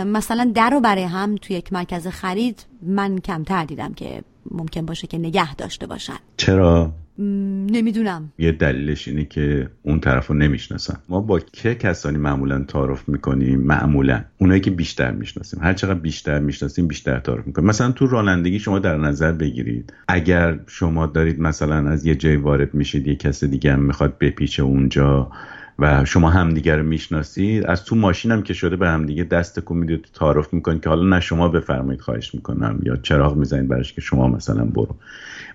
مثلا 0.06 0.52
در 0.54 0.70
رو 0.70 0.80
برای 0.80 1.04
هم 1.04 1.36
توی 1.36 1.56
یک 1.56 1.72
مرکز 1.72 2.06
خرید 2.06 2.66
من 2.82 3.18
کمتر 3.18 3.64
دیدم 3.64 3.94
که 3.94 4.22
ممکن 4.50 4.86
باشه 4.86 5.06
که 5.06 5.18
نگه 5.18 5.54
داشته 5.54 5.86
باشن. 5.86 6.16
چرا؟ 6.36 6.92
نمی‌دونم. 7.18 8.32
یه 8.38 8.52
دلیلش 8.52 9.08
اینه 9.08 9.24
که 9.24 9.70
اون 9.82 10.00
طرف 10.00 10.26
رو 10.26 10.34
نمی‌شناسن 10.34 10.98
ما 11.08 11.20
با 11.20 11.38
که 11.38 11.74
کسانی 11.74 12.18
معمولا 12.18 12.64
تعارف 12.64 13.08
می‌کنیم؟ 13.08 13.60
معمولا. 13.60 14.24
اونایی 14.38 14.60
که 14.60 14.70
بیشتر 14.70 15.10
می‌شناسیم. 15.10 15.60
هر 15.62 15.74
چقدر 15.74 15.94
بیشتر 16.00 16.38
می‌شناسیم 16.38 16.86
بیشتر 16.86 17.18
تعارف 17.18 17.46
می‌کنیم. 17.46 17.68
مثلا 17.68 17.92
تو 17.92 18.06
رانندگی 18.06 18.58
شما 18.58 18.78
در 18.78 18.96
نظر 18.96 19.32
بگیرید. 19.32 19.92
اگر 20.08 20.58
شما 20.66 21.06
دارید 21.06 21.40
مثلا 21.40 21.90
از 21.90 22.06
یه 22.06 22.14
جای 22.14 22.36
وارد 22.36 22.74
میشید 22.74 23.06
یه 23.06 23.14
کس 23.14 23.44
دیگه 23.44 23.72
هم 23.72 23.80
می‌خواد 23.80 24.18
بپیچه 24.18 24.62
اونجا 24.62 25.30
و 25.78 26.04
شما 26.04 26.30
همدیگه 26.30 26.76
رو 26.76 26.82
می‌شناسید. 26.82 27.66
از 27.66 27.84
تو 27.84 27.96
ماشین 27.96 28.30
هم 28.30 28.42
که 28.42 28.54
شده 28.54 28.76
به 28.76 29.24
دست 29.24 29.60
کو 29.60 29.74
می‌دید 29.74 30.08
تعارف 30.14 30.54
می‌کنید 30.54 30.82
که 30.82 30.88
حالا 30.88 31.08
نه 31.08 31.20
شما 31.20 31.48
بفرمایید 31.48 32.00
خواهش 32.00 32.34
می‌کنم 32.34 32.78
یا 32.82 32.96
چراغ 32.96 33.36
می‌زنید 33.36 33.68
براش 33.68 33.92
که 33.92 34.00
شما 34.00 34.28
مثلا 34.28 34.64
برو. 34.64 34.96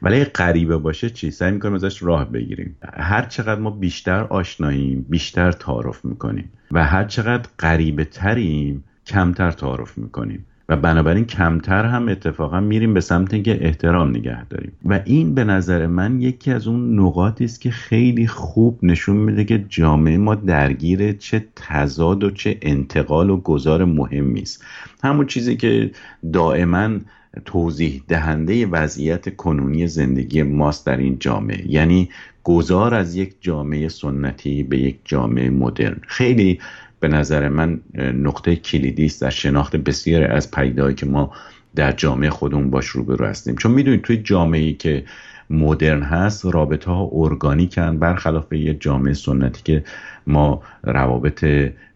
ولی 0.02 0.24
غریبه 0.24 0.78
باشه 0.78 1.10
چی؟ 1.10 1.32
سعی 1.32 1.52
می‌کنیم 1.52 1.74
ازش 1.74 2.04
راه 2.04 2.32
بگیریم. 2.32 2.76
هر 2.94 3.26
چقدر 3.26 3.62
ما 3.62 3.70
بیشتر 3.70 4.24
آشناییم 4.24 5.06
بیشتر 5.10 5.52
تعارف 5.52 6.06
می‌کنیم. 6.06 6.52
و 6.72 6.86
هر 6.86 7.04
چقدر 7.04 7.50
غریبه 7.60 8.06
تریم 8.06 8.84
کمتر 9.06 9.52
تعارف 9.52 9.98
می‌کنیم. 9.98 10.46
و 10.70 10.76
بنابراین 10.76 11.26
کمتر 11.26 11.86
هم 11.86 12.10
اتفاقا 12.10 12.60
میریم 12.60 12.94
به 12.94 13.02
سمت 13.02 13.34
اینکه 13.34 13.66
احترام 13.66 14.10
نگه 14.10 14.46
داریم. 14.46 14.72
و 14.86 15.00
این 15.06 15.36
به 15.36 15.44
نظر 15.44 15.88
من 15.88 16.22
یکی 16.22 16.52
از 16.52 16.68
اون 16.68 17.00
نقاطی 17.00 17.46
است 17.46 17.62
که 17.62 17.72
خیلی 17.72 18.28
خوب 18.28 18.80
نشون 18.84 19.18
میده 19.18 19.44
که 19.44 19.66
جامعه 19.70 20.18
ما 20.18 20.36
درگیر 20.36 21.12
چه 21.12 21.46
تضاد 21.56 22.24
و 22.24 22.32
چه 22.32 22.58
انتقال 22.62 23.30
و 23.30 23.38
گذار 23.38 23.86
مهمی 23.86 24.42
است. 24.42 24.66
همون 25.04 25.26
چیزی 25.26 25.58
که 25.58 25.92
دائما 26.34 26.90
توضیح 27.46 28.04
دهنده 28.08 28.66
وضعیت 28.66 29.36
کنونی 29.36 29.88
زندگی 29.88 30.44
ماست 30.44 30.86
در 30.86 30.98
این 30.98 31.20
جامعه. 31.20 31.72
یعنی 31.72 32.10
گذار 32.44 32.96
از 32.96 33.16
یک 33.16 33.36
جامعه 33.42 33.88
سنتی 33.88 34.64
به 34.64 34.78
یک 34.78 35.00
جامعه 35.06 35.50
مدرن. 35.50 36.02
خیلی 36.08 36.60
به 37.00 37.08
نظر 37.08 37.50
من 37.50 37.82
نقطه 37.98 38.56
کلیدی 38.56 39.06
است 39.06 39.22
در 39.22 39.30
شناخت 39.30 39.76
بسیاری 39.76 40.26
از 40.26 40.52
پیدایی 40.52 40.96
که 40.96 41.06
ما 41.06 41.32
در 41.76 41.92
جامعه 41.92 42.30
خودمون 42.30 42.70
باش 42.70 42.86
روبرو 42.86 43.26
هستیم. 43.26 43.56
چون 43.56 43.72
می‌دونید 43.72 44.02
توی 44.02 44.18
جامعه 44.18 44.74
که 44.74 45.04
مدرن 45.50 46.02
هست 46.02 46.46
رابطه 46.46 46.92
ها 46.92 47.10
ارگانیکن 47.14 48.00
برخلاف 48.00 48.54
یه 48.54 48.74
جامعه 48.74 49.14
سنتی 49.14 49.62
که 49.64 49.84
ما 50.28 50.62
روابط 50.84 51.46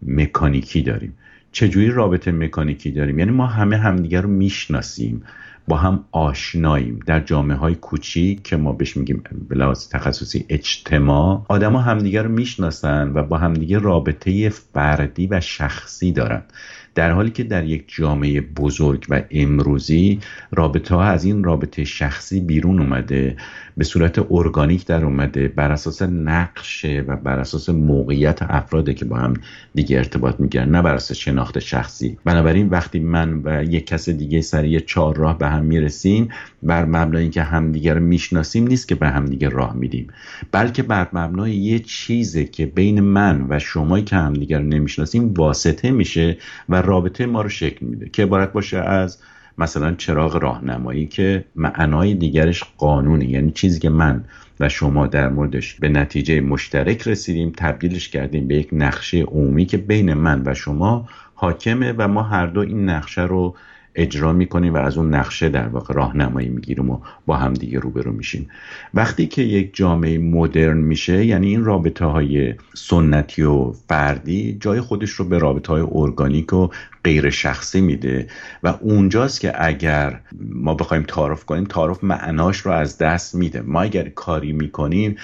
مکانیکی 0.08 0.82
داریم. 0.82 1.14
چجوری 1.54 1.90
رابطه 1.90 2.32
مکانیکی 2.32 2.92
داریم؟ 2.92 3.20
یعنی 3.20 3.32
ما 3.32 3.48
همه 3.48 3.78
همدیگر 3.78 4.22
رو 4.22 4.30
می‌شناسیم 4.30 5.24
با 5.68 5.78
هم 5.78 6.06
آشناییم. 6.12 7.00
در 7.06 7.20
جامعه 7.20 7.58
های 7.58 7.76
کوچیک 7.76 8.44
که 8.44 8.56
ما 8.58 8.72
بهش 8.72 8.98
میگیم 8.98 9.24
به 9.50 9.74
تخصصی 9.92 10.46
اجتماع 10.50 11.46
آدما 11.50 11.82
همدیگر 11.82 12.24
رو 12.24 12.32
می‌شناسن 12.32 13.12
و 13.14 13.24
با 13.24 13.38
همدیگه 13.38 13.80
رابطه 13.80 14.50
فردی 14.50 15.28
و 15.28 15.40
شخصی 15.40 16.12
دارن. 16.12 16.44
در 16.96 17.12
حالی 17.12 17.32
که 17.32 17.44
در 17.44 17.64
یک 17.64 17.84
جامعه 17.88 18.42
بزرگ 18.42 19.06
و 19.10 19.22
امروزی 19.32 20.20
رابطه 20.52 20.96
ها 20.96 21.04
از 21.04 21.24
این 21.24 21.44
رابطه 21.44 21.84
شخصی 21.84 22.40
بیرون 22.40 22.80
اومده 22.80 23.36
به 23.78 23.84
صورت 23.84 24.26
ارگانیک 24.32 24.86
در 24.86 25.06
اومده 25.06 25.48
بر 25.48 25.72
اساس 25.72 26.02
نقشه 26.02 27.04
و 27.08 27.16
بر 27.16 27.40
اساس 27.40 27.70
موقعیت 27.70 28.42
افراده 28.42 28.94
که 28.94 29.06
با 29.06 29.16
هم 29.16 29.34
دیگه 29.74 29.98
ارتباط 29.98 30.40
می‌گیرن 30.40 30.70
نه 30.70 30.82
بر 30.82 30.96
اساس 30.96 31.18
شناخت 31.18 31.60
شخصی. 31.60 32.18
بنابراین 32.26 32.70
وقتی 32.70 33.00
من 33.00 33.42
و 33.44 33.64
یک 33.64 33.88
کس 33.88 34.10
دیگه 34.10 34.42
سر 34.42 34.66
یه 34.66 34.80
چهار 34.80 35.16
راه 35.16 35.38
به 35.38 35.48
هم 35.48 35.66
می‌رسیم 35.66 36.30
بر 36.64 36.86
مبنای 36.86 37.22
اینکه 37.22 37.44
همدیگه 37.44 37.94
رو 37.94 38.00
می‌شناسیم 38.00 38.68
نیست 38.68 38.88
که 38.88 38.96
به 38.96 39.08
همدیگه 39.10 39.50
راه 39.50 39.76
میدیم. 39.76 40.08
بلکه 40.52 40.84
بر 40.84 41.08
مبنای 41.14 41.56
یه 41.56 41.80
چیزه 41.80 42.46
که 42.46 42.66
بین 42.66 43.00
من 43.00 43.46
و 43.50 43.60
شمایی 43.60 44.04
که 44.04 44.16
همدیگه 44.16 44.58
رو 44.58 44.64
نمی‌شناسیم 44.64 45.34
واسطه 45.34 45.92
میشه 45.92 46.38
و 46.70 46.82
رابطه 46.82 47.26
ما 47.26 47.42
رو 47.42 47.50
شکل 47.50 47.86
میده. 47.86 48.10
که 48.10 48.24
عبارت 48.24 48.54
باشه 48.54 48.78
از 48.78 49.18
مثلا 49.58 49.94
چراغ 49.94 50.36
راهنمایی 50.36 51.06
که 51.06 51.46
معنای 51.56 52.14
دیگرش 52.14 52.64
قانونه. 52.78 53.30
یعنی 53.30 53.52
چیزی 53.52 53.80
که 53.80 53.90
من 53.90 54.24
و 54.60 54.70
شما 54.70 55.08
در 55.08 55.30
موردش 55.30 55.74
به 55.74 55.90
نتیجه 55.90 56.42
مشترک 56.42 57.08
رسیدیم 57.08 57.52
تبدیلش 57.58 58.10
کردیم 58.10 58.48
به 58.48 58.56
یک 58.56 58.70
نقشه 58.72 59.22
عمومی 59.22 59.66
که 59.66 59.78
بین 59.78 60.14
من 60.14 60.44
و 60.46 60.54
شما 60.54 61.10
حاکمه 61.34 61.94
و 61.98 62.08
ما 62.08 62.24
هر 62.24 62.46
دو 62.48 62.60
این 62.60 62.90
نقشه 62.90 63.22
رو 63.22 63.56
اجرا 63.96 64.34
می‌کنیم 64.34 64.74
و 64.74 64.78
از 64.78 64.98
اون 64.98 65.16
نقشه 65.16 65.50
در 65.50 65.68
واقع 65.68 65.94
راهنمایی 65.94 66.50
می‌گیریم 66.50 66.90
و 66.90 67.00
با 67.26 67.38
هم 67.38 67.54
دیگه 67.54 67.80
روبرو 67.80 68.12
میشیم. 68.12 68.50
وقتی 68.94 69.28
که 69.28 69.42
یک 69.42 69.76
جامعه 69.76 70.18
مدرن 70.18 70.78
میشه 70.78 71.26
یعنی 71.26 71.48
این 71.48 71.64
رابطه 71.64 72.06
های 72.06 72.54
سنتی 72.74 73.42
و 73.42 73.72
فردی 73.72 74.58
جای 74.60 74.82
خودش 74.82 75.10
رو 75.10 75.26
به 75.26 75.38
رابطه 75.38 75.74
های 75.74 75.86
ارگانیک 75.92 76.54
و 76.54 76.68
غیر 77.04 77.30
شخصی 77.30 77.82
میده 77.82 78.28
و 78.64 78.68
اونجاست 78.82 79.42
که 79.42 79.66
اگر 79.66 80.20
ما 80.50 80.74
بخوایم 80.74 81.04
تعارف 81.04 81.46
کنیم 81.46 81.64
تعارف 81.64 82.04
معناش 82.04 82.58
رو 82.58 82.72
از 82.72 82.98
دست 82.98 83.36
میده. 83.36 83.62
ما 83.62 83.82
اگر 83.82 84.10
کاری 84.10 84.54
می‌کنیم 84.54 85.16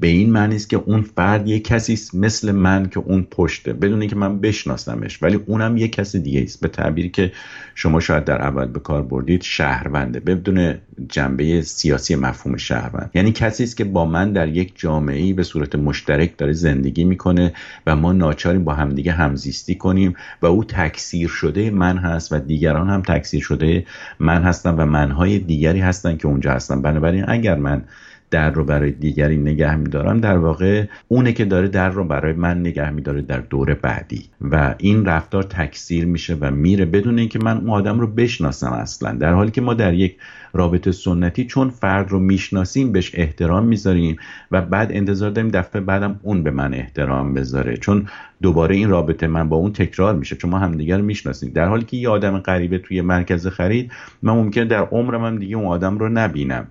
به 0.00 0.06
این 0.06 0.30
معنی 0.30 0.56
است 0.56 0.70
که 0.70 0.76
اون 0.76 1.02
فرد 1.02 1.48
یک 1.48 1.64
کسی 1.64 1.98
مثل 2.14 2.52
من 2.52 2.88
که 2.88 3.00
اون 3.00 3.26
پشته. 3.30 3.72
بدون 3.72 4.00
اینکه 4.00 4.16
من 4.16 4.40
بشناسمش 4.40 5.22
ولی 5.22 5.40
اونم 5.46 5.76
یک 5.76 5.92
کس 5.92 6.16
دیگه 6.16 6.42
است. 6.42 6.60
به 6.60 6.68
تعبیری 6.68 7.08
که 7.08 7.32
شما 7.74 8.00
شاید 8.00 8.24
در 8.24 8.42
اول 8.42 8.66
به 8.66 8.80
کار 8.80 9.02
بردید 9.02 9.42
شهرونده. 9.42 10.20
بدون 10.20 10.74
جنبه 11.08 11.62
سیاسی 11.62 12.14
مفهوم 12.14 12.56
شهروند. 12.56 13.10
یعنی 13.14 13.32
کسی 13.32 13.64
است 13.64 13.76
که 13.76 13.84
با 13.84 14.04
من 14.04 14.32
در 14.32 14.48
یک 14.48 14.72
جامعه 14.76 15.32
به 15.32 15.42
صورت 15.42 15.74
مشترک 15.74 16.38
داره 16.38 16.52
زندگی 16.52 17.04
می‌کنه 17.04 17.52
و 17.86 17.96
ما 17.96 18.12
ناچاریم 18.12 18.64
با 18.64 18.74
همدیگه 18.74 19.12
همزیستی 19.12 19.74
کنیم 19.74 20.14
و 20.42 20.46
او 20.46 20.64
تکثیر 20.64 21.27
شده 21.28 21.70
من 21.70 21.98
هست 21.98 22.32
و 22.32 22.38
دیگران 22.38 22.90
هم 22.90 23.02
تکثیر 23.02 23.42
شده 23.42 23.86
من 24.18 24.42
هستم 24.42 24.74
و 24.78 24.86
منهای 24.86 25.38
دیگری 25.38 25.80
هستن 25.80 26.16
که 26.16 26.28
اونجا 26.28 26.52
هستن. 26.52 26.82
بنابراین 26.82 27.24
اگر 27.28 27.54
من 27.54 27.84
در 28.30 28.50
رو 28.50 28.64
برای 28.64 28.90
دیگری 28.90 29.36
نگه 29.36 29.76
میدارم. 29.76 30.20
در 30.20 30.38
واقع 30.38 30.84
اونه 31.08 31.32
که 31.32 31.44
داره 31.44 31.68
در 31.68 31.88
رو 31.88 32.04
برای 32.04 32.32
من 32.32 32.60
نگه 32.60 32.90
میداره 32.90 33.22
در 33.22 33.40
دور 33.40 33.74
بعدی. 33.74 34.24
و 34.40 34.74
این 34.78 35.04
رفتار 35.04 35.42
تکثیر 35.42 36.06
میشه 36.06 36.36
و 36.40 36.50
میره 36.50 36.84
بدون 36.84 37.18
اینکه 37.18 37.38
من 37.38 37.56
اون 37.56 37.70
آدم 37.70 38.00
رو 38.00 38.06
بشناسم 38.06 38.72
اصلا. 38.72 39.12
در 39.12 39.32
حالی 39.32 39.50
که 39.50 39.60
ما 39.60 39.74
در 39.74 39.94
یک 39.94 40.16
رابطه 40.52 40.92
سنتی 40.92 41.44
چون 41.44 41.70
فرد 41.70 42.10
رو 42.10 42.18
می‌شناسیم 42.18 42.92
بهش 42.92 43.10
احترام 43.14 43.64
می‌ذاریم 43.64 44.16
و 44.50 44.62
بعد 44.62 44.92
انتظار 44.92 45.30
داریم 45.30 45.50
دفعه 45.50 45.80
بعدم 45.80 46.20
اون 46.22 46.42
به 46.42 46.50
من 46.50 46.74
احترام 46.74 47.34
بذاره. 47.34 47.76
چون 47.76 48.06
دوباره 48.42 48.76
این 48.76 48.88
رابطه 48.88 49.26
من 49.26 49.48
با 49.48 49.56
اون 49.56 49.72
تکرار 49.72 50.14
میشه. 50.14 50.36
چون 50.36 50.50
ما 50.50 50.58
همدیگر 50.58 50.98
رو 50.98 51.04
می‌شناسیم. 51.04 51.52
در 51.54 51.66
حالی 51.66 51.84
که 51.84 51.96
یه 51.96 52.08
آدم 52.08 52.38
غریبه 52.38 52.78
توی 52.78 53.00
مرکز 53.00 53.46
خرید 53.46 53.92
من 54.22 54.32
ممکنه 54.32 54.64
در 54.64 54.80
عمرم 54.82 55.24
هم 55.24 55.38
دیگه 55.38 55.56
اون 55.56 55.66
آدم 55.66 55.98
رو 55.98 56.08
نبینم. 56.08 56.66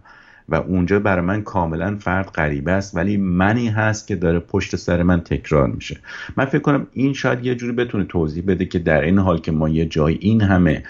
و 0.50 0.56
اونجا 0.56 1.00
برای 1.00 1.26
من 1.26 1.42
کاملا 1.42 1.98
فرد 2.00 2.28
غریبه 2.28 2.72
است 2.72 2.96
ولی 2.96 3.18
منی 3.18 3.68
هست 3.68 4.08
که 4.08 4.16
داره 4.16 4.40
پشت 4.40 4.76
سر 4.76 5.04
من 5.04 5.22
تکرار 5.22 5.68
میشه. 5.68 5.98
من 6.38 6.46
فکر 6.46 6.62
کنم 6.62 6.88
این 6.94 7.14
شاید 7.14 7.46
یه 7.46 7.56
جوری 7.56 7.72
بتونه 7.72 8.04
توضیح 8.04 8.44
بده 8.48 8.66
که 8.66 8.80
در 8.80 9.02
این 9.02 9.20
حال 9.20 9.40
که 9.40 9.52
ما 9.52 9.70
یه 9.70 9.86
جای 9.86 10.18
این 10.22 10.42
همه 10.42 10.84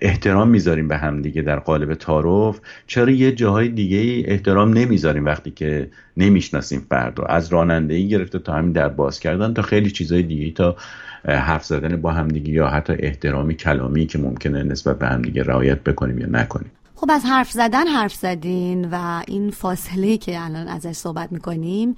احترام 0.00 0.48
می‌ذاریم 0.48 0.88
به 0.88 0.96
هم 0.96 1.22
دیگه 1.22 1.42
در 1.42 1.58
قالب 1.58 1.94
تعارف 1.94 2.60
چرا 2.86 3.10
یه 3.10 3.32
جاهای 3.32 3.68
دیگه 3.68 4.30
احترام 4.30 4.72
نمی‌ذاریم 4.72 5.24
وقتی 5.24 5.50
که 5.50 5.90
نمی‌شناسیم 6.16 6.86
فرد 6.90 7.18
رو؟ 7.18 7.24
از 7.28 7.52
رانندگی 7.52 8.08
گرفته 8.08 8.38
تا 8.38 8.52
همین 8.52 8.72
در 8.72 8.88
باز 8.88 9.20
کردن 9.20 9.54
تا 9.54 9.62
خیلی 9.62 9.90
چیزهای 9.90 10.22
دیگه 10.22 10.50
تا 10.50 10.76
حرف 11.24 11.64
زدن 11.64 11.96
با 11.96 12.12
همدیگه 12.12 12.52
یا 12.52 12.68
حتی 12.68 12.92
احترامی 12.98 13.54
کلامی 13.54 14.06
که 14.06 14.18
ممکنه 14.18 14.62
نسبت 14.62 14.98
به 14.98 15.06
همدیگه 15.06 15.42
رعایت 15.42 15.80
بکنیم 15.84 16.18
یا 16.18 16.26
نکنیم. 16.26 16.70
خب 17.08 17.14
از 17.14 17.24
حرف 17.24 17.50
زدن 17.50 17.86
حرف 17.86 18.14
زدین 18.14 18.88
و 18.90 19.22
این 19.26 19.50
فاصله 19.50 20.18
که 20.18 20.44
الان 20.44 20.68
ازش 20.68 20.92
صحبت 20.92 21.32
می‌کنیم 21.32 21.96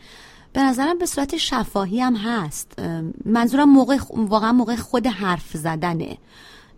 به 0.52 0.60
نظرم 0.62 0.98
به 0.98 1.06
صورت 1.06 1.36
شفاهی 1.36 2.00
هم 2.00 2.16
هست. 2.16 2.78
منظورم 3.24 3.68
موقع 3.70 3.98
واقعا 4.12 4.52
موقع 4.52 4.76
خود 4.76 5.06
حرف 5.06 5.56
زدنه. 5.56 6.18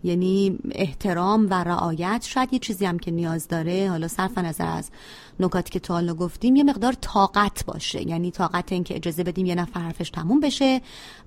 یعنی 0.03 0.59
احترام 0.71 1.47
و 1.49 1.53
رعایت 1.53 2.25
شاید 2.29 2.53
یه 2.53 2.59
چیزی 2.59 2.85
هم 2.85 2.99
که 2.99 3.11
نیاز 3.11 3.47
داره. 3.47 3.89
حالا 3.89 4.07
صرف 4.07 4.37
نظر 4.37 4.67
از 4.67 4.89
نکاتی 5.39 5.71
که 5.71 5.79
تا 5.79 5.93
حالا 5.93 6.13
گفتیم 6.13 6.55
یه 6.55 6.63
مقدار 6.63 6.93
طاقت 6.93 7.65
باشه. 7.65 8.07
یعنی 8.07 8.31
طاقت 8.31 8.71
این 8.71 8.83
که 8.83 8.95
اجازه 8.95 9.23
بدیم 9.23 9.45
یه 9.45 9.55
نفر 9.55 9.79
حرفش 9.79 10.09
تموم 10.09 10.39
بشه 10.39 10.81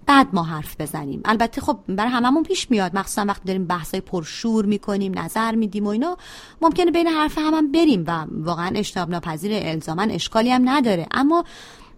بعد 0.07 0.29
ما 0.33 0.43
حرف 0.43 0.81
بزنیم. 0.81 1.21
البته 1.25 1.61
خب 1.61 1.79
برای 1.89 2.11
هممون 2.11 2.43
پیش 2.43 2.71
میاد. 2.71 2.97
مخصوصا 2.97 3.25
وقتی 3.25 3.45
داریم 3.47 3.67
بحثای 3.67 4.01
پرشور 4.01 4.67
می‌کنیم 4.67 5.19
نظر 5.19 5.55
میدیم 5.55 5.87
و 5.87 5.89
اینا 5.89 6.17
ممکنه 6.63 6.91
بین 6.91 7.07
حرف 7.07 7.39
هم, 7.39 7.55
هم 7.55 7.73
بریم 7.73 8.05
و 8.07 8.25
واقعا 8.31 8.71
اجتناب 8.75 9.11
ناپذیر 9.11 9.53
الزاما 9.55 10.03
اشکالی 10.03 10.51
هم 10.51 10.69
نداره. 10.69 11.07
اما 11.11 11.45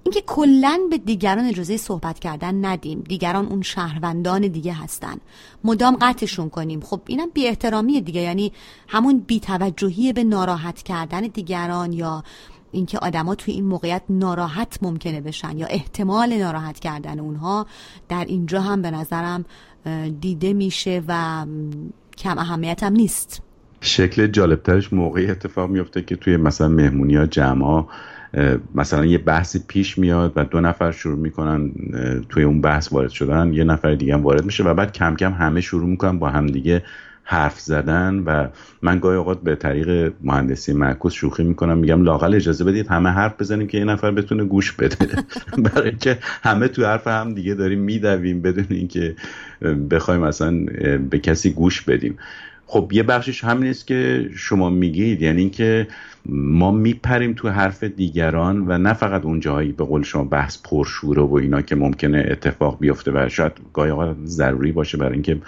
اینکه 0.08 0.22
کلا 0.26 0.80
به 0.90 0.98
دیگران 0.98 1.44
اجازه 1.44 1.76
صحبت 1.76 2.18
کردن 2.18 2.64
ندیم. 2.64 3.00
دیگران 3.08 3.46
اون 3.46 3.62
شهروندان 3.62 4.48
دیگه 4.48 4.72
هستن. 4.72 5.16
مدام 5.64 5.96
قطعشون 6.00 6.48
کنیم. 6.48 6.80
خب 6.80 7.00
اینم 7.06 7.28
بی 7.34 7.46
احترامی 7.46 8.00
دیگه. 8.00 8.20
یعنی 8.20 8.52
همون 8.88 9.18
بیتوجهی 9.26 10.12
به 10.12 10.24
ناراحت 10.24 10.82
کردن 10.82 11.20
دیگران 11.20 11.92
یا 11.92 12.22
اینکه 12.72 12.98
آدما 12.98 13.34
توی 13.34 13.54
این 13.54 13.64
موقعیت 13.64 14.02
ناراحت 14.08 14.78
ممکنه 14.82 15.20
بشن 15.20 15.58
یا 15.58 15.66
احتمال 15.66 16.32
ناراحت 16.32 16.78
کردن 16.78 17.20
اونها 17.20 17.66
در 18.08 18.24
اینجا 18.24 18.60
هم 18.60 18.82
به 18.82 18.90
نظرم 18.90 19.44
دیده 20.20 20.52
میشه 20.52 21.02
و 21.08 21.46
کم 22.18 22.38
اهمیت 22.38 22.82
هم 22.82 22.92
نیست. 22.92 23.42
شکل 23.80 24.26
جالبترش 24.26 24.92
موقعی 24.92 25.30
اتفاق 25.30 25.70
میفته 25.70 26.02
که 26.02 26.16
توی 26.16 26.36
مثلا 26.36 26.68
مهمونی 26.68 27.16
ها 27.16 27.26
جمع 27.26 27.84
مثلا 28.74 29.04
یه 29.06 29.18
بحثی 29.18 29.64
پیش 29.68 29.98
میاد 29.98 30.32
و 30.36 30.44
دو 30.44 30.60
نفر 30.60 30.92
شروع 30.92 31.18
می‌کنن 31.18 31.72
توی 32.28 32.42
اون 32.42 32.60
بحث 32.60 32.92
وارد 32.92 33.10
شدن 33.10 33.52
یه 33.52 33.64
نفر 33.64 33.94
دیگه 33.94 34.14
هم 34.14 34.22
وارد 34.22 34.44
میشه 34.44 34.64
و 34.64 34.74
بعد 34.74 34.92
کم 34.92 35.16
کم 35.16 35.32
همه 35.32 35.60
شروع 35.60 35.88
می‌کنن 35.88 36.18
با 36.18 36.28
همدیگه 36.28 36.82
حرف 37.30 37.60
زدن 37.60 38.22
و 38.26 38.48
من 38.82 38.98
گاهی 38.98 39.16
اوقات 39.16 39.40
به 39.40 39.54
طریق 39.56 40.12
مهندسی 40.22 40.72
معکوس 40.72 41.12
شوخی 41.12 41.44
می‌کنم 41.44 41.78
میگم 41.78 42.02
لاقل 42.02 42.34
اجازه 42.34 42.64
بدید 42.64 42.86
همه 42.86 43.10
حرف 43.10 43.40
بزنیم 43.40 43.66
که 43.66 43.78
یه 43.78 43.84
نفر 43.84 44.10
بتونه 44.10 44.44
گوش 44.44 44.72
بده. 44.72 44.96
برای 45.64 45.96
که 45.96 46.18
همه 46.42 46.68
تو 46.68 46.84
حرف 46.84 47.06
هم 47.06 47.34
دیگه 47.34 47.54
داریم 47.54 47.80
میدویم 47.80 48.42
بدون 48.42 48.66
اینکه 48.70 49.16
بخوایم 49.90 50.22
اصلا 50.22 50.66
به 51.10 51.18
کسی 51.18 51.50
گوش 51.50 51.82
بدیم. 51.82 52.18
خب 52.70 52.90
یه 52.92 53.02
بخشش 53.02 53.44
همین 53.44 53.70
است 53.70 53.86
که 53.86 54.30
شما 54.36 54.70
میگید 54.70 55.22
یعنی 55.22 55.40
اینکه 55.40 55.88
ما 56.26 56.70
میپریم 56.70 57.32
تو 57.32 57.48
حرف 57.48 57.84
دیگران 57.84 58.64
و 58.68 58.78
نه 58.78 58.92
فقط 58.92 59.24
اون 59.24 59.40
جایی 59.40 59.72
به 59.72 59.84
قول 59.84 60.02
شما 60.02 60.24
بحث 60.24 60.58
پرشوره 60.62 61.22
و 61.22 61.34
اینا 61.34 61.62
که 61.62 61.74
ممکنه 61.74 62.26
اتفاق 62.30 62.78
بیفته 62.80 63.10
و 63.14 63.28
شاید 63.28 63.52
گاهی 63.72 64.14
ضروری 64.24 64.72
باشه 64.72 64.98
برای 64.98 65.12
اینکه 65.12 65.40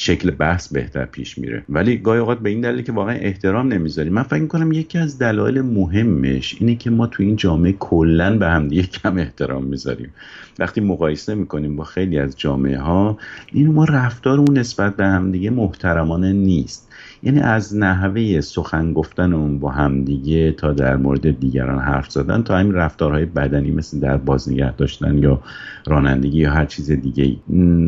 شکل 0.00 0.30
بحث 0.30 0.68
بهتر 0.68 1.04
پیش 1.04 1.38
میره. 1.38 1.64
ولی 1.68 1.96
گاهی 1.96 2.20
اوقات 2.20 2.38
به 2.38 2.50
این 2.50 2.60
دلیل 2.60 2.82
که 2.82 2.92
واقعا 2.92 3.14
احترام 3.14 3.72
نمی‌ذاریم. 3.72 4.12
من 4.12 4.22
فکر 4.22 4.46
کنم 4.46 4.72
یکی 4.72 4.98
از 4.98 5.18
دلایل 5.18 5.60
مهمش 5.60 6.56
اینه 6.60 6.74
که 6.74 6.90
ما 6.90 7.06
تو 7.06 7.22
این 7.22 7.36
جامعه 7.36 7.72
کلا 7.72 8.38
به 8.38 8.46
همدیگه 8.46 8.82
کم 8.82 9.16
احترام 9.16 9.64
می‌ذاریم. 9.64 10.10
وقتی 10.58 10.80
مقایسه 10.80 11.34
می‌کنیم 11.34 11.76
با 11.76 11.84
خیلی 11.84 12.18
از 12.18 12.38
جامعه 12.38 12.78
ها 12.78 13.18
این 13.52 13.72
ما 13.72 13.84
رفتارمون 13.84 14.58
نسبت 14.58 14.96
به 14.96 15.04
همدیگه 15.04 15.50
محترمانه 15.50 16.32
نیست. 16.32 16.87
یعنی 17.22 17.40
از 17.40 17.76
نحوه 17.76 18.40
سخن 18.40 18.92
گفتن 18.92 19.32
اون 19.32 19.58
با 19.58 19.70
همدیگه 19.70 20.52
تا 20.52 20.72
در 20.72 20.96
مورد 20.96 21.40
دیگران 21.40 21.78
حرف 21.78 22.10
زدن 22.10 22.42
تا 22.42 22.58
همین 22.58 22.74
رفتارهای 22.74 23.24
بدنی 23.24 23.70
مثل 23.70 24.00
در 24.00 24.16
باز 24.16 24.52
نگه 24.52 24.76
داشتن 24.76 25.18
یا 25.18 25.40
رانندگی 25.86 26.38
یا 26.38 26.50
هر 26.50 26.64
چیز 26.64 26.90
دیگه 26.90 27.36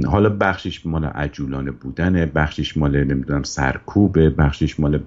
حالا 0.06 0.28
بخشش 0.28 0.86
مال 0.86 1.04
عجولانه 1.04 1.70
بودنه 1.70 2.26
بخشش 2.26 2.76
مال 2.76 3.04
نمی‌دونم 3.04 3.42
سرکوبه 3.42 4.30
بخشش 4.30 4.80
مال 4.80 5.00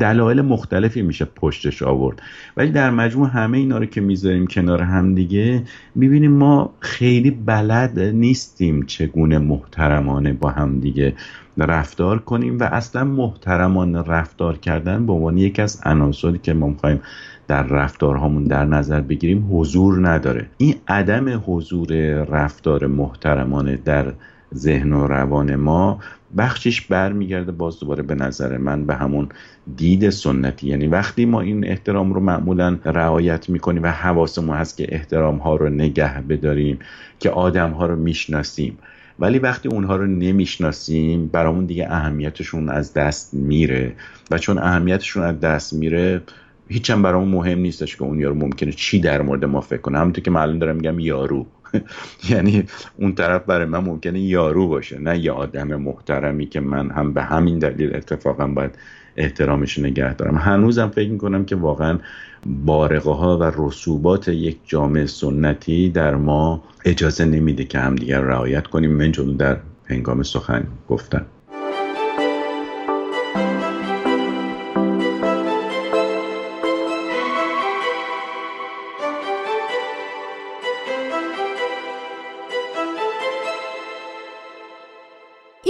دلایل 0.00 0.42
مختلفی 0.42 1.02
میشه 1.02 1.24
پشتش 1.24 1.82
آورد. 1.82 2.22
ولی 2.56 2.70
در 2.70 2.90
مجموع 2.90 3.28
همه 3.28 3.58
اینا 3.58 3.78
رو 3.78 3.86
که 3.86 4.00
می‌ذاریم 4.00 4.46
کنار 4.46 4.82
همدیگه 4.82 5.62
می‌بینیم 5.94 6.32
ما 6.32 6.74
خیلی 6.80 7.30
بلد 7.30 7.98
نیستیم 7.98 8.86
چگونه 8.86 9.38
محترمانه 9.38 10.32
با 10.32 10.50
همدیگه 10.50 11.14
رفتار 11.58 12.18
کنیم 12.18 12.58
و 12.58 12.62
اصلا 12.62 13.04
محترمان 13.04 13.96
رفتار 13.96 14.58
کردن 14.58 15.06
به 15.06 15.12
عنوان 15.12 15.38
یکی 15.38 15.62
از 15.62 15.80
عناصری 15.84 16.38
که 16.38 16.54
ما 16.54 16.66
می‌خوایم 16.66 17.00
در 17.48 17.62
رفتارهامون 17.62 18.44
در 18.44 18.64
نظر 18.64 19.00
بگیریم 19.00 19.48
حضور 19.50 20.08
نداره. 20.08 20.46
این 20.56 20.74
عدم 20.88 21.42
حضور 21.46 21.88
رفتار 22.24 22.86
محترمانه 22.86 23.76
در 23.76 24.12
ذهن 24.54 24.92
و 24.92 25.06
روان 25.06 25.56
ما 25.56 25.98
بخشش 26.36 26.80
برمیگرده 26.80 27.52
باز 27.52 27.80
دوباره 27.80 28.02
به 28.02 28.14
نظر 28.14 28.56
من 28.56 28.86
به 28.86 28.94
همون 28.94 29.28
دید 29.76 30.10
سنتی. 30.10 30.66
یعنی 30.66 30.86
وقتی 30.86 31.24
ما 31.24 31.40
این 31.40 31.66
احترام 31.66 32.12
رو 32.12 32.20
معمولا 32.20 32.78
رعایت 32.84 33.48
می‌کنیم 33.48 33.82
و 33.82 33.86
حواسمون 33.86 34.56
هست 34.56 34.76
که 34.76 34.86
احترام 34.88 35.36
ها 35.36 35.56
رو 35.56 35.68
نگه 35.68 36.22
بداریم 36.22 36.78
که 37.18 37.30
آدم 37.30 37.70
ها 37.70 37.86
رو 37.86 37.96
می‌شناسیم 37.96 38.78
ولی 39.18 39.38
وقتی 39.38 39.68
اونها 39.68 39.96
رو 39.96 40.06
نمی‌شناسیم 40.06 41.26
برامون 41.26 41.66
دیگه 41.66 41.86
اهمیتشون 41.90 42.68
از 42.68 42.94
دست 42.94 43.34
میره. 43.34 43.92
و 44.30 44.38
چون 44.38 44.58
اهمیتشون 44.58 45.22
از 45.22 45.40
دست 45.40 45.72
میره 45.72 46.22
هیچم 46.68 47.02
برامون 47.02 47.28
مهم 47.28 47.58
نیستش 47.58 47.96
که 47.96 48.02
اون 48.02 48.20
یارو 48.20 48.34
ممکنه 48.34 48.72
چی 48.72 49.00
در 49.00 49.22
مورد 49.22 49.44
ما 49.44 49.60
فکر 49.60 49.80
کنه. 49.80 49.98
همونطور 49.98 50.24
که 50.24 50.30
معلوم 50.30 50.58
دارم 50.58 50.76
میگم 50.76 50.98
یارو. 50.98 51.46
یعنی 52.30 52.64
اون 52.96 53.14
طرف 53.14 53.44
برای 53.44 53.66
من 53.66 53.78
ممکنه 53.78 54.20
یارو 54.20 54.68
باشه 54.68 54.98
نه 54.98 55.18
یه 55.18 55.32
آدم 55.32 55.74
محترمی 55.74 56.46
که 56.46 56.60
من 56.60 56.90
هم 56.90 57.12
به 57.12 57.22
همین 57.22 57.58
دلیل 57.58 57.96
اتفاقا 57.96 58.46
باید 58.46 58.78
احترامش 59.16 59.78
نگه 59.78 60.14
دارم. 60.14 60.36
هنوزم 60.36 60.88
فکر 60.88 61.10
می‌کنم 61.10 61.44
که 61.44 61.56
واقعا 61.56 61.98
بارقه 62.46 63.10
ها 63.10 63.38
و 63.38 63.52
رسوبات 63.56 64.28
یک 64.28 64.58
جامعه 64.64 65.06
سنتی 65.06 65.90
در 65.90 66.16
ما 66.16 66.62
اجازه 66.84 67.24
نمیده 67.24 67.64
که 67.64 67.78
همدیگر 67.78 68.20
رعایت 68.20 68.66
کنیم. 68.66 68.90
من 68.90 69.10
در 69.10 69.56
هنگام 69.84 70.22
سخن 70.22 70.66
گفتن 70.88 71.26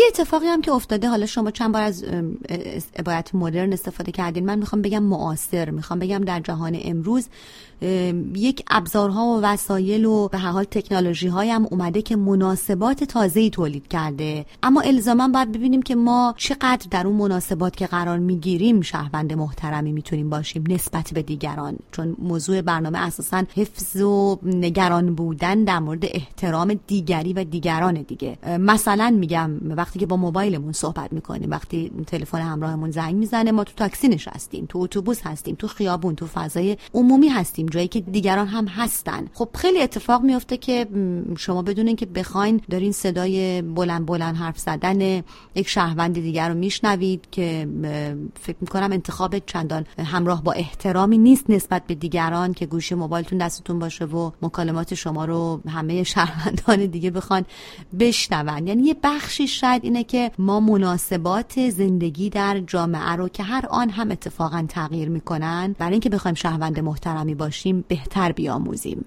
اتفاقی 0.08 0.46
هم 0.46 0.60
که 0.60 0.72
افتاده 0.72 1.08
حالا 1.08 1.26
شما 1.26 1.50
چند 1.50 1.72
بار 1.72 1.82
از 1.82 2.04
عبارت 2.96 3.34
مدرن 3.34 3.72
استفاده 3.72 4.12
کردین. 4.12 4.44
من 4.44 4.58
می‌خوام 4.58 4.82
بگم 4.82 5.02
معاصر 5.02 5.70
می‌خوام 5.70 5.98
بگم 5.98 6.18
در 6.18 6.40
جهان 6.40 6.78
امروز 6.84 7.28
یک 8.34 8.64
ابزارها 8.70 9.24
و 9.24 9.40
وسایل 9.40 10.04
و 10.04 10.28
به 10.28 10.38
هر 10.38 10.50
حال 10.50 10.64
تکنولوژی 10.64 11.28
های 11.28 11.50
هم 11.50 11.66
اومده 11.70 12.02
که 12.02 12.16
مناسبات 12.16 13.04
تازه 13.04 13.50
تولید 13.50 13.88
کرده. 13.88 14.46
اما 14.62 14.80
الزاما 14.80 15.28
باید 15.28 15.52
ببینیم 15.52 15.82
که 15.82 15.94
ما 15.94 16.34
چقدر 16.36 16.86
در 16.90 17.06
اون 17.06 17.16
مناسبات 17.16 17.76
که 17.76 17.86
قرار 17.86 18.18
می‌گیریم 18.18 18.80
شهروند 18.80 19.32
محترمی 19.32 19.92
می‌تونیم 19.92 20.30
باشیم 20.30 20.64
نسبت 20.68 21.10
به 21.14 21.22
دیگران. 21.22 21.76
چون 21.92 22.16
موضوع 22.18 22.60
برنامه 22.60 22.98
اساسا 22.98 23.44
حفظ 23.54 23.96
و 24.02 24.38
نگران 24.42 25.14
بودن 25.14 25.64
در 25.64 25.78
مورد 25.78 26.04
احترام 26.04 26.80
دیگری 26.86 27.32
و 27.32 27.44
دیگران 27.44 27.94
دیگه. 27.94 28.38
مثلا 28.58 29.16
میگم 29.18 29.50
وقتی 29.64 29.93
که 29.98 30.06
با 30.06 30.16
موبایلمون 30.16 30.72
صحبت 30.72 31.12
می‌کنیم 31.12 31.50
وقتی 31.50 31.90
تلفن 32.06 32.40
همراهمون 32.40 32.90
زنگ 32.90 33.14
می‌زنه 33.14 33.52
ما 33.52 33.64
تو 33.64 33.72
تاکسی 33.76 34.08
نشستیم 34.08 34.66
تو 34.68 34.78
اتوبوس 34.78 35.20
هستیم 35.22 35.54
تو 35.54 35.68
خیابون 35.68 36.14
تو 36.14 36.26
فضای 36.26 36.76
عمومی 36.94 37.28
هستیم 37.28 37.66
جایی 37.66 37.88
که 37.88 38.00
دیگران 38.00 38.46
هم 38.46 38.66
هستن. 38.66 39.28
خب 39.34 39.48
خیلی 39.54 39.82
اتفاق 39.82 40.22
میفته 40.22 40.56
که 40.56 40.86
شما 41.38 41.62
بدونین 41.62 41.96
که 41.96 42.06
بخواین 42.06 42.60
دارین 42.70 42.92
صدای 42.92 43.62
بلند 43.62 44.06
بلند 44.06 44.36
حرف 44.36 44.58
زدن 44.58 45.00
یک 45.54 45.68
شهروند 45.68 46.14
دیگر 46.14 46.48
رو 46.48 46.54
میشنوید 46.54 47.28
که 47.30 47.68
فکر 48.40 48.56
می‌کنم 48.60 48.92
انتخاب 48.92 49.38
چندان 49.38 49.86
همراه 49.98 50.42
با 50.42 50.52
احترامی 50.52 51.18
نیست 51.18 51.50
نسبت 51.50 51.86
به 51.86 51.94
دیگران 51.94 52.54
که 52.54 52.66
گوشی 52.66 52.94
موبایلتون 52.94 53.38
دستتون 53.38 53.78
باشه 53.78 54.04
و 54.04 54.30
مکالمات 54.42 54.94
شما 54.94 55.24
رو 55.24 55.60
همه 55.68 56.02
شهروندان 56.02 56.86
دیگه 56.86 57.10
بخوان 57.10 57.44
بشنون. 58.00 58.66
یعنی 58.66 58.82
یه 58.82 58.96
بخشی 59.02 59.48
شاید 59.48 59.83
اینه 59.84 60.04
که 60.04 60.30
ما 60.38 60.60
مناسبات 60.60 61.70
زندگی 61.70 62.30
در 62.30 62.60
جامعه 62.66 63.16
رو 63.16 63.28
که 63.28 63.42
هر 63.42 63.64
آن 63.70 63.90
هم 63.90 64.10
اتفاقا 64.10 64.64
تغییر 64.68 65.08
می‌کنن 65.08 65.74
برای 65.78 65.92
اینکه 65.92 66.10
بخوایم 66.10 66.34
شهروند 66.34 66.80
محترمی 66.80 67.34
باشیم 67.34 67.84
بهتر 67.88 68.32
بیاموزیم. 68.32 69.04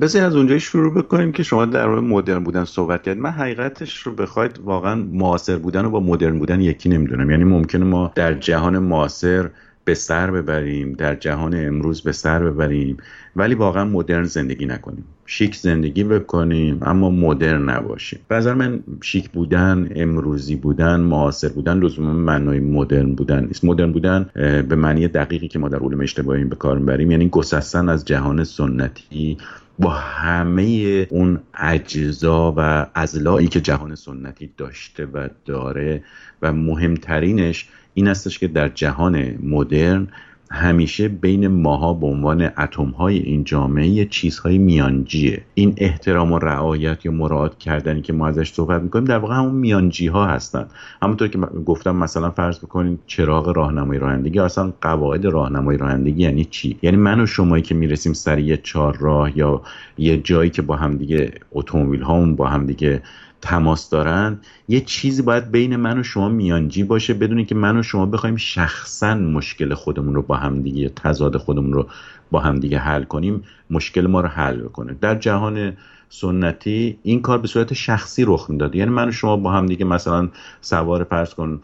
بذار 0.00 0.24
از 0.24 0.36
اونجایی 0.36 0.60
شروع 0.60 0.94
بکنیم 0.94 1.32
که 1.32 1.42
شما 1.42 1.64
در 1.64 1.86
مورد 1.86 2.02
مدرن 2.02 2.44
بودن 2.44 2.64
صحبت 2.64 3.02
کردید. 3.02 3.22
من 3.22 3.30
حقیقتش 3.30 3.98
رو 3.98 4.14
بخواید 4.14 4.58
واقعا 4.58 4.94
معاصر 5.12 5.56
بودن 5.56 5.84
و 5.84 5.90
با 5.90 6.00
مدرن 6.00 6.38
بودن 6.38 6.60
یکی 6.60 6.88
نمی‌دونم. 6.88 7.30
یعنی 7.30 7.44
ممکنه 7.44 7.84
ما 7.84 8.12
در 8.14 8.34
جهان 8.34 8.78
معاصر 8.78 9.50
به 9.84 9.94
سر 9.94 10.30
ببریم 10.30 10.92
در 10.92 11.14
جهان 11.14 11.66
امروز 11.66 12.02
به 12.02 12.12
سر 12.12 12.50
ببریم 12.50 12.96
ولی 13.36 13.54
واقعا 13.54 13.84
مدرن 13.84 14.24
زندگی 14.24 14.66
نکنیم. 14.66 15.04
شیک 15.26 15.56
زندگی 15.56 16.04
بکنیم 16.04 16.78
اما 16.82 17.10
مدرن 17.10 17.70
نباشیم. 17.70 18.20
به 18.28 18.54
من 18.54 18.80
شیک 19.02 19.30
بودن 19.30 19.88
امروزی 19.96 20.56
بودن 20.56 21.00
معاصر 21.00 21.48
بودن 21.48 21.78
لزوما 21.78 22.12
معنای 22.12 22.60
مدرن 22.60 23.14
بودن 23.14 23.44
نیست. 23.44 23.64
مدرن 23.64 23.92
بودن 23.92 24.30
به 24.68 24.76
معنی 24.76 25.08
دقیقی 25.08 25.48
که 25.48 25.58
ما 25.58 25.68
در 25.68 25.78
علوم 25.78 26.00
اجتماعی 26.00 26.44
به 26.44 26.56
کار 26.56 26.78
می‌بریم 26.78 27.10
یعنی 27.10 27.28
گسستن 27.28 27.88
از 27.88 28.04
جهان 28.04 28.44
سنتی. 28.44 29.38
با 29.80 29.90
همه 29.90 31.06
اون 31.10 31.40
اجزا 31.54 32.54
و 32.56 32.86
ازلایی 32.94 33.48
که 33.48 33.60
جهان 33.60 33.94
سنتی 33.94 34.50
داشته 34.56 35.06
و 35.06 35.28
داره 35.44 36.04
و 36.42 36.52
مهمترینش 36.52 37.68
این 37.94 38.08
استش 38.08 38.38
که 38.38 38.48
در 38.48 38.68
جهان 38.68 39.38
مدرن 39.42 40.08
همیشه 40.52 41.08
بین 41.08 41.48
ماها 41.48 41.94
به 41.94 42.06
عنوان 42.06 42.42
اتم 42.42 42.84
های 42.84 43.18
این 43.18 43.44
جامعه 43.44 43.86
یه 43.86 44.04
چیزهای 44.04 44.58
میانجیه. 44.58 45.42
این 45.54 45.74
احترام 45.76 46.32
و 46.32 46.38
رعایت 46.38 47.06
یا 47.06 47.12
مراعات 47.12 47.58
کردنی 47.58 48.02
که 48.02 48.12
ما 48.12 48.28
ازش 48.28 48.52
صحبت 48.52 48.82
می‌کنیم 48.82 49.04
در 49.04 49.18
واقع 49.18 49.34
همون 49.34 49.54
میانجی 49.54 50.06
ها 50.06 50.26
هستن. 50.26 50.66
همونطور 51.02 51.28
که 51.28 51.38
گفتم 51.38 51.96
مثلا 51.96 52.30
فرض 52.30 52.58
بکنید 52.58 52.98
چراغ 53.06 53.48
راهنمایی 53.48 54.00
رانندگی 54.00 54.38
اصلا 54.38 54.72
قواعد 54.80 55.24
راهنمایی 55.24 55.78
رانندگی 55.78 56.22
یعنی 56.22 56.44
چی؟ 56.44 56.78
یعنی 56.82 56.96
من 56.96 57.20
و 57.20 57.26
شمایی 57.26 57.62
که 57.62 57.74
می‌رسیم 57.74 58.12
سر 58.12 58.38
یه 58.38 58.56
چهار 58.56 58.96
راه 59.00 59.38
یا 59.38 59.62
یه 59.98 60.16
جایی 60.16 60.50
که 60.50 60.62
با 60.62 60.76
همدیگه 60.76 61.32
اتومبیل 61.52 62.02
هامون 62.02 62.36
با 62.36 62.46
همدیگه 62.46 63.02
تماس 63.42 63.90
دارن 63.90 64.38
یه 64.68 64.80
چیزی 64.80 65.22
باید 65.22 65.50
بین 65.50 65.76
من 65.76 65.98
و 65.98 66.02
شما 66.02 66.28
میانجی 66.28 66.84
باشه 66.84 67.14
بدونی 67.14 67.44
که 67.44 67.54
من 67.54 67.76
و 67.76 67.82
شما 67.82 68.06
بخوایم 68.06 68.36
شخصا 68.36 69.14
مشکل 69.14 69.74
خودمون 69.74 70.14
رو 70.14 70.22
با 70.22 70.36
همدیگه 70.36 70.88
تضاد 70.88 71.36
خودمون 71.36 71.72
رو 71.72 71.86
با 72.30 72.40
همدیگه 72.40 72.78
حل 72.78 73.02
کنیم 73.02 73.42
مشکل 73.70 74.06
ما 74.06 74.20
رو 74.20 74.28
حل 74.28 74.56
بکنه. 74.56 74.96
در 75.00 75.14
جهان 75.14 75.72
سنتی 76.08 76.98
این 77.02 77.22
کار 77.22 77.38
به 77.38 77.48
صورت 77.48 77.74
شخصی 77.74 78.24
رخ 78.24 78.50
می‌داد. 78.50 78.74
یعنی 78.74 78.90
من 78.90 79.08
و 79.08 79.12
شما 79.12 79.36
با 79.36 79.52
هم 79.52 79.66
دیگه 79.66 79.84
مثلا 79.84 80.28
سوار 80.60 81.04
پرس 81.04 81.34
کن 81.34 81.60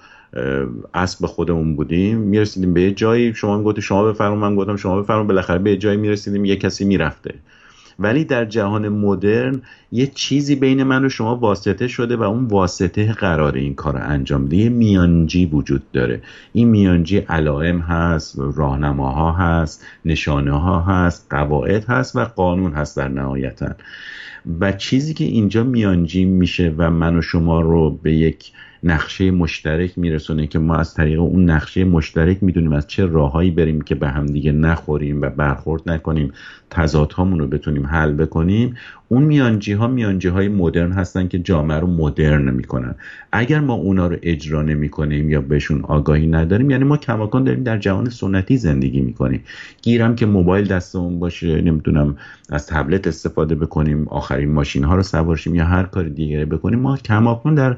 اسب 0.94 1.26
خودمون 1.26 1.76
بودیم 1.76 2.18
می‌رسیدیم 2.18 2.74
به 2.74 2.92
جایی 2.92 3.34
شما 3.34 3.58
می‌گفتی 3.58 3.82
شما 3.82 4.04
بفرمون 4.04 4.38
من 4.38 4.56
گفتم 4.56 4.76
شما 4.76 5.02
بفرمون 5.02 5.26
بالاخره 5.26 5.58
به 5.58 5.76
جایی 5.76 5.96
می‌رسیدیم 5.96 6.44
یه 6.44 6.56
کسی 6.56 6.84
می‌رفته. 6.84 7.34
ولی 7.98 8.24
در 8.24 8.44
جهان 8.44 8.88
مدرن 8.88 9.62
یه 9.92 10.06
چیزی 10.06 10.56
بین 10.56 10.82
من 10.82 11.04
و 11.04 11.08
شما 11.08 11.36
واسطه 11.36 11.88
شده 11.88 12.16
و 12.16 12.22
اون 12.22 12.44
واسطه 12.44 13.12
قرار 13.12 13.54
این 13.54 13.74
کار 13.74 13.96
انجام 13.96 14.46
بده 14.46 14.56
یه 14.56 14.68
میانجی 14.68 15.46
وجود 15.46 15.82
داره. 15.92 16.22
این 16.52 16.68
میانجی 16.68 17.18
علائم 17.18 17.78
هست 17.78 18.38
راهنماها 18.38 19.32
هست 19.32 19.84
نشانه 20.04 20.60
ها 20.60 20.80
هست 20.80 21.26
قواعد 21.30 21.84
هست 21.84 22.16
و 22.16 22.24
قانون 22.24 22.72
هست 22.72 22.96
در 22.96 23.08
نهایتا. 23.08 23.68
و 24.60 24.72
چیزی 24.72 25.14
که 25.14 25.24
اینجا 25.24 25.64
میانجی 25.64 26.24
میشه 26.24 26.74
و 26.78 26.90
من 26.90 27.16
و 27.16 27.22
شما 27.22 27.60
رو 27.60 27.90
به 27.90 28.12
یک 28.12 28.52
نقشه 28.82 29.30
مشترک 29.30 29.98
میرسونه 29.98 30.46
که 30.46 30.58
ما 30.58 30.76
از 30.76 30.94
طریق 30.94 31.20
اون 31.20 31.50
نقشه 31.50 31.84
مشترک 31.84 32.42
می‌دونیم 32.42 32.72
از 32.72 32.86
چه 32.86 33.06
راههایی 33.06 33.50
بریم 33.50 33.80
که 33.80 33.94
به 33.94 34.08
هم 34.08 34.26
دیگه 34.26 34.52
نخوریم 34.52 35.22
و 35.22 35.30
برخورد 35.30 35.90
نکنیم 35.90 36.32
تضادهامون 36.70 37.38
رو 37.38 37.46
بتونیم 37.46 37.86
حل 37.86 38.12
بکنیم. 38.12 38.74
اون 39.08 39.22
میانجی 39.22 39.72
ها 39.72 39.86
میانجی 39.86 40.28
های 40.28 40.48
مدرن 40.48 40.92
هستن 40.92 41.28
که 41.28 41.38
جامعه 41.38 41.80
رو 41.80 41.86
مدرن 41.86 42.50
می‌کنن. 42.50 42.94
اگر 43.32 43.60
ما 43.60 43.74
اونا 43.74 44.06
رو 44.06 44.16
اجرا 44.22 44.62
نمی 44.62 44.88
کنیم 44.88 45.30
یا 45.30 45.40
بهشون 45.40 45.80
آگاهی 45.82 46.26
نداریم 46.26 46.70
یعنی 46.70 46.84
ما 46.84 46.96
کماکان 46.96 47.44
داریم 47.44 47.62
در 47.62 47.78
جهان 47.78 48.10
سنتی 48.10 48.56
زندگی 48.56 49.00
می‌کنیم. 49.00 49.42
گیرم 49.82 50.16
که 50.16 50.26
موبایل 50.26 50.66
دستمون 50.66 51.18
باشه 51.18 51.60
نمی‌دونم 51.62 52.16
از 52.50 52.66
تبلت 52.66 53.06
استفاده 53.06 53.54
بکنیم 53.54 54.08
آخرین 54.08 54.52
ماشین 54.52 54.84
ها 54.84 54.94
رو 54.94 55.02
سوارشیم 55.02 55.54
یا 55.54 55.64
هر 55.64 55.82
کار 55.82 56.04
دیگری 56.04 56.44
بکنیم. 56.44 56.78
ما 56.78 56.96
کماکان 56.96 57.54
در 57.54 57.76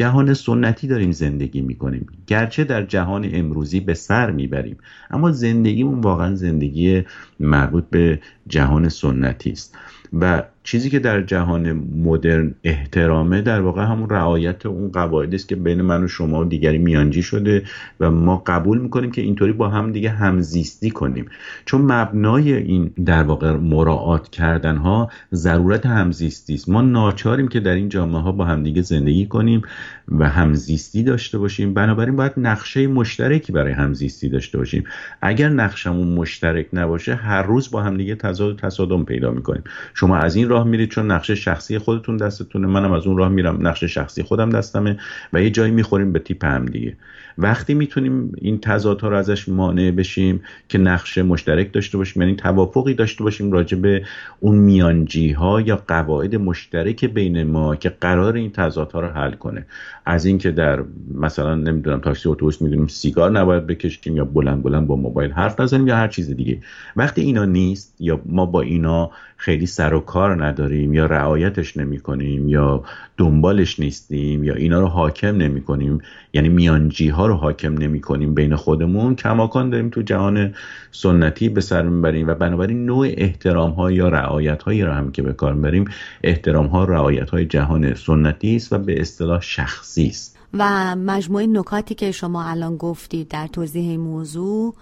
جهان 0.00 0.34
سنتی 0.34 0.86
داریم 0.86 1.10
زندگی 1.10 1.60
می‌کنیم. 1.60 2.06
گرچه 2.26 2.64
در 2.64 2.82
جهان 2.82 3.28
امروزی 3.32 3.80
به 3.80 3.94
سر 3.94 4.30
می‌بریم 4.30 4.76
اما 5.10 5.32
زندگیمون 5.32 6.00
واقعا 6.00 6.34
زندگی 6.34 7.02
مربوط 7.40 7.84
به 7.90 8.20
جهان 8.46 8.88
سنتی 8.88 9.50
است. 9.50 9.78
و 10.12 10.42
چیزی 10.62 10.90
که 10.90 10.98
در 10.98 11.22
جهان 11.22 11.72
مدرن 12.02 12.54
احترامه 12.64 13.40
در 13.42 13.60
واقع 13.60 13.82
همون 13.84 14.10
رعایت 14.10 14.66
اون 14.66 14.90
قواعدی 14.90 15.36
است 15.36 15.48
که 15.48 15.56
بین 15.56 15.82
من 15.82 16.04
و 16.04 16.08
شما 16.08 16.40
و 16.40 16.44
دیگری 16.44 16.78
میانجی 16.78 17.22
شده 17.22 17.62
و 18.00 18.10
ما 18.10 18.42
قبول 18.46 18.78
می‌کنیم 18.78 19.10
که 19.10 19.22
اینطوری 19.22 19.52
با 19.52 19.68
هم 19.68 19.92
دیگه 19.92 20.10
همزیستی 20.10 20.90
کنیم. 20.90 21.26
چون 21.64 21.80
مبنای 21.80 22.52
این 22.52 22.90
در 23.04 23.22
واقع 23.22 23.52
مراعات 23.52 24.28
کردن 24.28 24.76
ها 24.76 25.10
ضرورت 25.34 25.86
همزیستی 25.86 26.54
است. 26.54 26.68
ما 26.68 26.82
ناچاریم 26.82 27.48
که 27.48 27.60
در 27.60 27.74
این 27.74 27.88
جامعه 27.88 28.20
ها 28.20 28.32
با 28.32 28.44
همدیگه 28.44 28.82
زندگی 28.82 29.26
کنیم 29.26 29.62
و 30.08 30.28
همزیستی 30.28 31.02
داشته 31.02 31.38
باشیم. 31.38 31.74
بنابراین 31.74 32.16
باید 32.16 32.32
نقشه 32.36 32.86
مشترکی 32.86 33.52
برای 33.52 33.72
همزیستی 33.72 34.28
داشته 34.28 34.58
باشیم. 34.58 34.84
اگر 35.22 35.48
نقشمون 35.48 36.08
مشترک 36.08 36.66
نباشه 36.72 37.14
هر 37.14 37.42
روز 37.42 37.70
با 37.70 37.82
همدیگه 37.82 38.14
تضاد 38.14 38.50
و 38.52 38.56
تصادم 38.56 39.04
پیدا 39.04 39.30
می‌کنیم. 39.30 39.62
شما 39.94 40.16
از 40.16 40.36
این 40.36 40.49
راه 40.50 40.64
میرید 40.64 40.90
چون 40.90 41.10
نقشه 41.10 41.34
شخصی 41.34 41.78
خودتون 41.78 42.16
دستتونه. 42.16 42.66
منم 42.66 42.92
از 42.92 43.06
اون 43.06 43.16
راه 43.16 43.28
میرم. 43.28 43.66
نقشه 43.66 43.86
شخصی 43.86 44.22
خودم 44.22 44.50
دستمه 44.50 44.98
و 45.32 45.42
یه 45.42 45.50
جایی 45.50 45.72
می‌خوریم 45.72 46.12
به 46.12 46.18
تیپ 46.18 46.44
هم 46.44 46.66
دیگه. 46.66 46.96
وقتی 47.38 47.74
می‌تونیم 47.74 48.32
این 48.38 48.60
تضادها 48.60 49.08
رو 49.08 49.16
ازش 49.16 49.48
مانع 49.48 49.90
بشیم 49.90 50.40
که 50.68 50.78
نقشه 50.78 51.22
مشترک 51.22 51.72
داشته 51.72 51.98
باشیم 51.98 52.22
یعنی 52.22 52.36
توافقی 52.36 52.94
داشته 52.94 53.24
باشیم 53.24 53.52
راجع 53.52 53.78
به 53.78 54.02
اون 54.40 54.56
میانجی 54.58 55.32
ها 55.32 55.60
یا 55.60 55.82
قواعد 55.88 56.36
مشترک 56.36 57.04
بین 57.04 57.42
ما 57.42 57.76
که 57.76 57.88
قرار 57.88 58.34
این 58.34 58.50
تضادها 58.50 59.00
رو 59.00 59.08
حل 59.08 59.32
کنه. 59.32 59.66
از 60.06 60.24
اینکه 60.24 60.50
در 60.50 60.84
مثلا 61.14 61.54
نمی‌دونم 61.54 62.00
تاکسی 62.00 62.28
اتوبوس 62.28 62.62
می‌دونیم 62.62 62.86
سیگار 62.86 63.30
نباید 63.30 63.66
بکشیم 63.66 64.16
یا 64.16 64.24
بلند 64.24 64.62
بلند 64.62 64.86
با 64.86 64.96
موبایل 64.96 65.30
حرف 65.30 65.60
نزنیم 65.60 65.86
یا 65.86 65.96
هر 65.96 66.08
چیز 66.08 66.30
دیگه. 66.30 66.58
وقتی 66.96 67.20
اینا 67.20 67.44
نیست 67.44 67.94
یا 68.00 68.20
ما 68.26 68.46
با 68.46 68.60
اینا 68.60 69.10
خیلی 69.36 69.66
سر 69.66 69.94
و 69.94 70.00
کار 70.00 70.44
نداریم 70.44 70.94
یا 70.94 71.06
رعایتش 71.06 71.76
نمی 71.76 71.98
کنیم 71.98 72.48
یا 72.48 72.84
دنبالش 73.16 73.80
نیستیم 73.80 74.44
یا 74.44 74.54
اینا 74.54 74.80
رو 74.80 74.86
حاکم 74.86 75.36
نمی 75.36 75.60
کنیم 75.60 75.98
یعنی 76.32 76.48
میانجی 76.48 77.08
ها 77.08 77.19
رو 77.26 77.34
حاکم 77.34 77.78
نمی 77.78 78.00
کنیم 78.00 78.34
بین 78.34 78.56
خودمون. 78.56 79.14
کماکان 79.14 79.70
داریم 79.70 79.88
تو 79.88 80.02
جهان 80.02 80.54
سنتی 80.92 81.48
به 81.48 81.60
سر 81.60 81.82
می‌بریم 81.82 82.28
و 82.28 82.34
بنابراین 82.34 82.86
نوع 82.86 83.08
احترام 83.10 83.70
ها 83.70 83.90
یا 83.90 84.08
رعایت 84.08 84.62
هایی 84.62 84.82
رو 84.82 84.92
هم 84.92 85.12
که 85.12 85.22
به 85.22 85.32
کار 85.32 85.54
می‌بریم 85.54 85.84
احترام 86.24 86.66
ها 86.66 86.84
رعایت 86.84 87.30
های 87.30 87.46
جهان 87.46 87.94
سنتی 87.94 88.56
است 88.56 88.72
و 88.72 88.78
به 88.78 89.00
اصطلاح 89.00 89.40
شخصی 89.40 90.06
است. 90.06 90.38
و 90.54 90.96
مجموعه 90.96 91.46
نکاتی 91.46 91.94
که 91.94 92.12
شما 92.12 92.44
الان 92.44 92.76
گفتید 92.76 93.28
در 93.28 93.46
توضیح 93.46 93.90
این 93.90 94.00
موضوع 94.00 94.74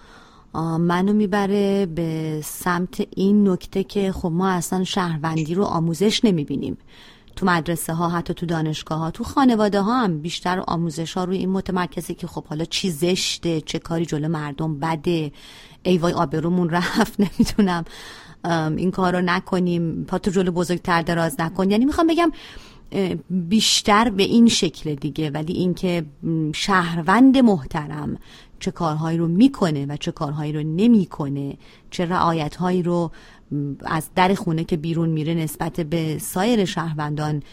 منو 0.79 1.13
می‌بره 1.13 1.85
به 1.85 2.41
سمت 2.43 3.07
این 3.15 3.49
نکته 3.49 3.83
که 3.83 4.11
خب 4.11 4.31
ما 4.31 4.49
اصلا 4.49 4.83
شهروندی 4.83 5.55
رو 5.55 5.63
آموزش 5.63 6.25
نمی‌بینیم. 6.25 6.77
تو 7.39 7.45
مدرسه 7.45 7.93
ها 7.93 8.09
حتی 8.09 8.33
تو 8.33 8.45
دانشگاه 8.45 8.99
ها 8.99 9.11
تو 9.11 9.23
خانواده 9.23 9.81
ها 9.81 10.03
هم 10.03 10.19
بیشتر 10.21 10.63
آموزش 10.67 11.13
ها 11.13 11.23
روی 11.23 11.37
این 11.37 11.49
متمرکزه 11.49 12.13
که 12.13 12.27
خب 12.27 12.45
حالا 12.45 12.65
چی 12.65 12.91
زشته 12.91 13.61
چه 13.61 13.79
کاری 13.79 14.05
جلو 14.05 14.27
مردم 14.27 14.79
بده. 14.79 15.31
ای 15.83 15.97
وای 15.97 16.13
آبرومون 16.13 16.69
رفت 16.69 17.19
نمی‌تونم 17.23 17.85
این 18.77 18.91
کار 18.91 19.15
رو 19.15 19.21
نکنیم. 19.21 20.03
پا 20.03 20.17
تو 20.17 20.31
جلو 20.31 20.51
بزرگتر 20.51 21.01
دراز 21.01 21.35
نکن. 21.39 21.71
یعنی 21.71 21.85
می‌خوام 21.85 22.07
بگم 22.07 22.31
بیشتر 23.29 24.09
به 24.09 24.23
این 24.23 24.47
شکل 24.47 24.95
دیگه. 24.95 25.29
ولی 25.29 25.53
اینکه 25.53 26.05
شهروند 26.53 27.37
محترم 27.37 28.17
چه 28.59 28.71
کارهایی 28.71 29.17
رو 29.17 29.27
می‌کنه 29.27 29.85
و 29.85 29.97
چه 29.97 30.11
کارهایی 30.11 30.53
رو 30.53 30.63
نمی‌کنه 30.63 31.57
چه 31.91 32.05
رعایتهایی 32.05 32.83
رو 32.83 33.11
از 33.85 34.09
در 34.15 34.33
خونه 34.33 34.63
که 34.63 34.77
بیرون 34.77 35.09
میره 35.09 35.33
نسبت 35.33 35.79
به 35.79 36.17
سایر 36.17 36.65
شهروندان 36.65 37.43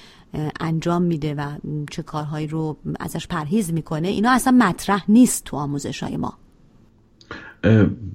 انجام 0.60 1.02
میده 1.02 1.34
و 1.34 1.42
چه 1.90 2.02
کارهایی 2.02 2.46
رو 2.46 2.76
ازش 3.00 3.26
پرهیز 3.26 3.72
می‌کنه 3.72 4.08
اینا 4.08 4.30
اصلا 4.30 4.52
مطرح 4.52 5.04
نیست 5.08 5.44
تو 5.44 5.56
آموزش 5.56 6.02
های 6.02 6.16
ما 6.16 6.34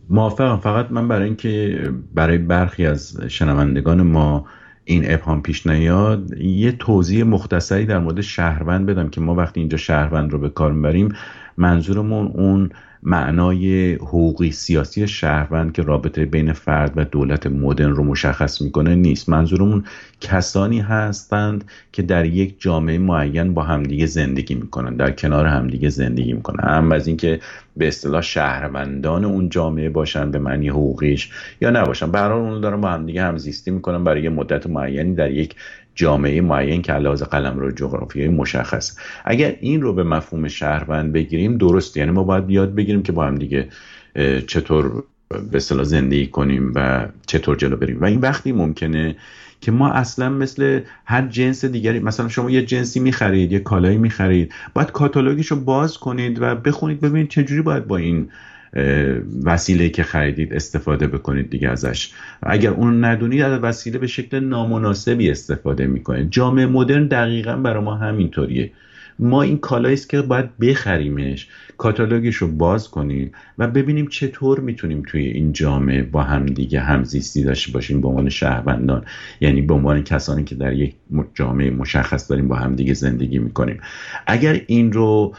موافقم. 0.10 0.58
فقط 0.58 0.92
من 0.92 1.08
برای 1.08 1.26
اینکه 1.26 1.80
برای 2.14 2.38
برخی 2.38 2.86
از 2.86 3.22
شنوندگان 3.28 4.02
ما 4.02 4.46
این 4.86 5.14
ابهام 5.14 5.42
پیش 5.42 5.68
نیاد 5.68 6.38
یه 6.38 6.72
توضیح 6.72 7.24
مختصری 7.24 7.86
در 7.86 8.00
مورد 8.00 8.22
شهروند 8.22 8.86
بدم 8.86 9.10
که 9.10 9.22
ما 9.22 9.36
وقتی 9.36 9.60
اینجا 9.60 9.78
شهروند 9.78 10.32
رو 10.32 10.40
به 10.40 10.50
کار 10.50 10.72
می‌بریم 10.72 11.16
منظورمون 11.58 12.28
اون 12.28 12.70
معنای 13.04 13.94
حقوقی 13.94 14.52
سیاسی 14.52 15.08
شهروند 15.08 15.74
که 15.74 15.82
رابطه 15.82 16.26
بین 16.26 16.54
فرد 16.54 16.94
و 16.96 17.06
دولت 17.06 17.48
مدرن 17.48 17.90
رو 17.90 18.04
مشخص 18.04 18.62
می‌کنه 18.62 18.96
نیست. 18.96 19.30
منظورمون 19.30 19.84
کسانی 20.22 20.80
هستند 20.80 21.64
که 21.92 22.02
در 22.02 22.26
یک 22.26 22.56
جامعه 22.60 22.98
معین 22.98 23.54
با 23.54 23.64
همدیگه 23.64 24.06
زندگی 24.06 24.56
می‌کنن 24.56 24.96
در 24.96 25.12
کنار 25.12 25.46
همدیگه 25.46 25.90
زندگی 25.90 26.34
می‌کنن. 26.34 26.70
هم 26.70 26.92
از 26.92 27.08
اینکه 27.08 27.40
به 27.78 27.88
اصطلاح 27.88 28.22
شهروندان 28.22 29.26
اون 29.26 29.50
جامعه 29.50 29.90
باشن 29.90 30.32
به 30.32 30.40
معنی 30.40 30.70
حقوقیش 30.70 31.30
یا 31.62 31.70
نباشن. 31.70 32.16
هر 32.16 32.32
اون 32.32 32.62
دارن 32.62 32.82
با 32.82 32.90
همدیگه 32.90 33.24
همزیستی 33.24 33.72
می‌کنن 33.72 34.04
برای 34.04 34.24
یه 34.24 34.30
مدت 34.30 34.68
معینی 34.68 35.16
در 35.16 35.32
یک 35.32 35.56
جامعه 35.96 36.42
معین 36.42 36.82
که 36.82 36.94
علاوه 36.94 37.26
قلم 37.26 37.60
رو 37.60 37.72
جغرافیایی 37.72 38.30
مشخص. 38.30 38.98
اگر 39.26 39.56
این 39.60 39.82
رو 39.82 39.94
به 39.94 40.04
مفهوم 40.04 40.48
شهروند 40.48 41.14
بگیریم 41.14 41.58
درست 41.58 41.98
یعنی 41.98 42.12
ما 42.12 42.24
باید 42.24 42.50
یاد 42.50 42.76
بگیریم 42.76 43.04
که 43.04 43.12
با 43.12 43.26
هم 43.26 43.36
دیگه 43.36 43.68
چطور 44.48 45.04
به 45.52 45.60
صلاح 45.60 45.84
زندگی 45.84 46.28
کنیم 46.28 46.72
و 46.76 47.08
چطور 47.28 47.56
جلو 47.56 47.76
بریم. 47.76 48.02
و 48.02 48.06
این 48.06 48.20
وقتی 48.20 48.52
ممکنه 48.52 49.16
که 49.62 49.72
ما 49.72 49.92
اصلا 49.92 50.30
مثل 50.30 50.80
هر 51.06 51.28
جنس 51.28 51.66
دیگری 51.66 52.00
مثلا 52.00 52.28
شما 52.28 52.52
یه 52.52 52.66
جنسی 52.66 53.00
می‌خرید 53.00 53.52
یه 53.52 53.60
کالایی 53.60 53.98
می‌خرید 53.98 54.54
باید 54.74 54.92
کاتالوگش 54.92 55.48
رو 55.48 55.60
باز 55.60 55.98
کنید 55.98 56.42
و 56.42 56.56
بخونید 56.56 57.02
ببینید 57.02 57.30
چجوری 57.30 57.62
باید 57.62 57.88
با 57.88 57.98
این 57.98 58.30
وسیله 59.44 59.90
که 59.90 60.04
خریدید 60.04 60.54
استفاده 60.54 61.08
بکنید 61.08 61.50
دیگه 61.50 61.70
ازش. 61.70 62.12
اگر 62.44 62.70
اون 62.70 63.06
ندونید 63.06 63.42
از 63.42 63.60
وسیله 63.60 63.98
به 63.98 64.08
شکل 64.08 64.40
نامناسبی 64.40 65.32
استفاده 65.32 65.88
می‌کنید. 65.88 66.30
جامعه 66.30 66.66
مدرن 66.66 67.08
دقیقا 67.08 67.56
برای 67.56 67.84
ما 67.84 67.96
همینطوریه. 67.96 68.72
ما 69.20 69.42
این 69.42 69.58
کالایی 69.58 69.98
که 69.98 70.22
باید 70.22 70.58
بخریمش. 70.58 71.48
کاتالوگش 71.78 72.36
رو 72.36 72.48
باز 72.48 72.90
کنیم 72.90 73.32
و 73.58 73.68
ببینیم 73.68 74.08
چطور 74.08 74.60
می‌تونیم 74.60 75.04
توی 75.08 75.26
این 75.26 75.54
جامعه 75.54 76.04
با 76.04 76.24
هم 76.24 76.46
دیگه 76.46 76.80
همزیستی 76.80 77.44
داشته 77.44 77.72
باشیم 77.72 78.02
به 78.02 78.08
عنوان 78.08 78.30
شهروندان. 78.30 79.06
یعنی 79.42 79.62
به 79.62 79.74
عنوان 79.74 80.04
کسانی 80.04 80.44
که 80.44 80.56
در 80.56 80.74
یک 80.74 80.96
جامعه 81.34 81.70
مشخص 81.70 82.30
داریم 82.30 82.48
با 82.48 82.56
هم 82.56 82.76
دیگه 82.76 82.94
زندگی 82.94 83.40
می‌کنیم. 83.40 83.80
اگر 84.28 84.62
این 84.68 84.92
رو 84.92 85.36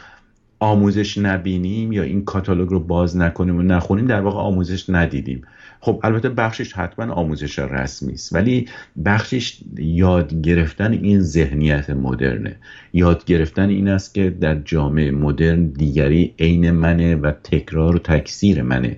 آموزش 0.59 1.17
نبینیم 1.17 1.91
یا 1.91 2.03
این 2.03 2.25
کاتالوگ 2.25 2.69
رو 2.69 2.79
باز 2.79 3.17
نکنیم 3.17 3.57
و 3.57 3.61
نخونیم 3.61 4.07
در 4.07 4.21
واقع 4.21 4.37
آموزش 4.37 4.89
ندیدیم. 4.89 5.41
خب 5.79 5.99
البته 6.03 6.29
بخشش 6.29 6.73
حتما 6.73 7.13
آموزش 7.13 7.59
رسمی 7.59 8.13
است 8.13 8.33
ولی 8.33 8.67
بخشش 9.05 9.59
یاد 9.77 10.41
گرفتن 10.41 10.91
این 10.91 11.21
ذهنیت 11.21 11.89
مدرنه. 11.89 12.55
یاد 12.93 13.25
گرفتن 13.25 13.69
این 13.69 13.87
است 13.87 14.13
که 14.13 14.29
در 14.29 14.55
جامعه 14.55 15.11
مدرن 15.11 15.65
دیگری 15.65 16.33
عین 16.39 16.71
منه 16.71 17.15
و 17.15 17.31
تکرار 17.31 17.95
و 17.95 17.99
تکثیر 17.99 18.61
منه. 18.61 18.97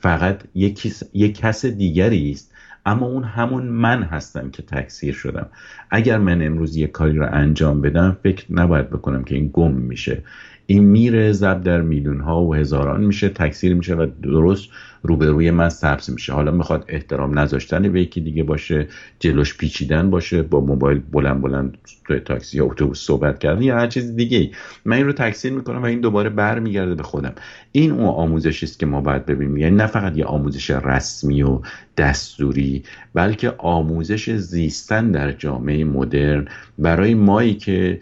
فقط 0.00 0.42
یک, 0.54 0.92
یک 1.14 1.38
کس 1.38 1.66
دیگری 1.66 2.30
است 2.30 2.52
اما 2.86 3.06
اون 3.06 3.24
همون 3.24 3.62
من 3.62 4.02
هستم 4.02 4.50
که 4.50 4.62
تکثیر 4.62 5.14
شدم. 5.14 5.46
اگر 5.90 6.18
من 6.18 6.42
امروز 6.42 6.76
یک 6.76 6.90
کاری 6.90 7.18
رو 7.18 7.26
انجام 7.32 7.80
بدم 7.80 8.16
فکر 8.22 8.46
نباید 8.50 8.90
بکنم 8.90 9.24
که 9.24 9.34
این 9.34 9.50
گم 9.52 9.72
میشه. 9.72 10.22
این 10.66 10.84
میره 10.84 11.32
زب 11.32 11.62
در 11.62 11.80
میلیون 11.80 12.20
ها 12.20 12.42
و 12.42 12.54
هزاران 12.54 13.04
میشه 13.04 13.28
تکثیر 13.28 13.74
میشه 13.74 13.94
و 13.94 14.06
درست 14.22 14.68
روبروی 15.02 15.50
من 15.50 15.68
سبز 15.68 16.10
میشه. 16.10 16.32
حالا 16.32 16.50
می‌خواد 16.50 16.84
احترام 16.88 17.38
نذاشتن 17.38 17.92
به 17.92 18.00
یکی 18.00 18.20
دیگه 18.20 18.42
باشه 18.42 18.88
جلوش 19.18 19.56
پیچیدن 19.56 20.10
باشه 20.10 20.42
با 20.42 20.60
موبایل 20.60 21.02
بلند 21.12 21.40
بلند 21.42 21.78
توی 22.06 22.20
تاکسی 22.20 22.56
یا 22.56 22.64
اتوبوس 22.64 23.06
صحبت 23.06 23.38
کردن 23.38 23.62
یا 23.62 23.78
هر 23.78 23.86
چیز 23.86 24.16
دیگه 24.16 24.38
ای 24.38 24.50
من 24.84 24.96
این 24.96 25.06
رو 25.06 25.12
تکثیر 25.12 25.52
می‌کنم 25.52 25.82
و 25.82 25.84
این 25.84 26.00
دوباره 26.00 26.30
برمیگرده 26.30 26.94
به 26.94 27.02
خودم. 27.02 27.32
این 27.72 27.90
اون 27.90 28.06
آموزشی 28.06 28.66
است 28.66 28.78
که 28.78 28.86
ما 28.86 29.00
باید 29.00 29.26
ببینیم. 29.26 29.56
یعنی 29.56 29.76
نه 29.76 29.86
فقط 29.86 30.16
یه 30.16 30.24
آموزش 30.24 30.70
رسمی 30.70 31.42
و 31.42 31.60
دستوری 31.96 32.82
بلکه 33.14 33.54
آموزش 33.58 34.30
زیستن 34.30 35.10
در 35.10 35.32
جامعه 35.32 35.84
مدرن. 35.84 36.48
برای 36.78 37.14
مایی 37.14 37.54
که 37.54 38.00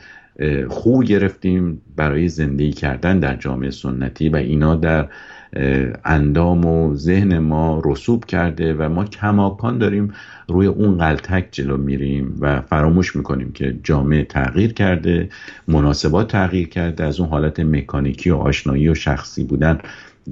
خو 0.68 1.02
گرفتیم 1.02 1.82
برای 1.96 2.28
زندگی 2.28 2.72
کردن 2.72 3.18
در 3.18 3.36
جامعه 3.36 3.70
سنتی 3.70 4.28
و 4.28 4.36
اینا 4.36 4.76
در 4.76 5.08
اندام 6.04 6.64
و 6.64 6.94
ذهن 6.94 7.38
ما 7.38 7.82
رسوب 7.84 8.24
کرده 8.24 8.74
و 8.74 8.88
ما 8.88 9.04
کماکان 9.04 9.78
داریم 9.78 10.12
روی 10.48 10.66
اون 10.66 10.98
قلتک 10.98 11.48
جلو 11.52 11.76
میریم 11.76 12.38
و 12.40 12.60
فراموش 12.60 13.16
می‌کنیم 13.16 13.52
که 13.52 13.78
جامعه 13.82 14.24
تغییر 14.24 14.72
کرده 14.72 15.28
مناسبات 15.68 16.28
تغییر 16.28 16.68
کرده 16.68 17.04
از 17.04 17.20
اون 17.20 17.28
حالت 17.28 17.60
مکانیکی 17.60 18.30
و 18.30 18.36
آشنایی 18.36 18.88
و 18.88 18.94
شخصی 18.94 19.44
بودن 19.44 19.78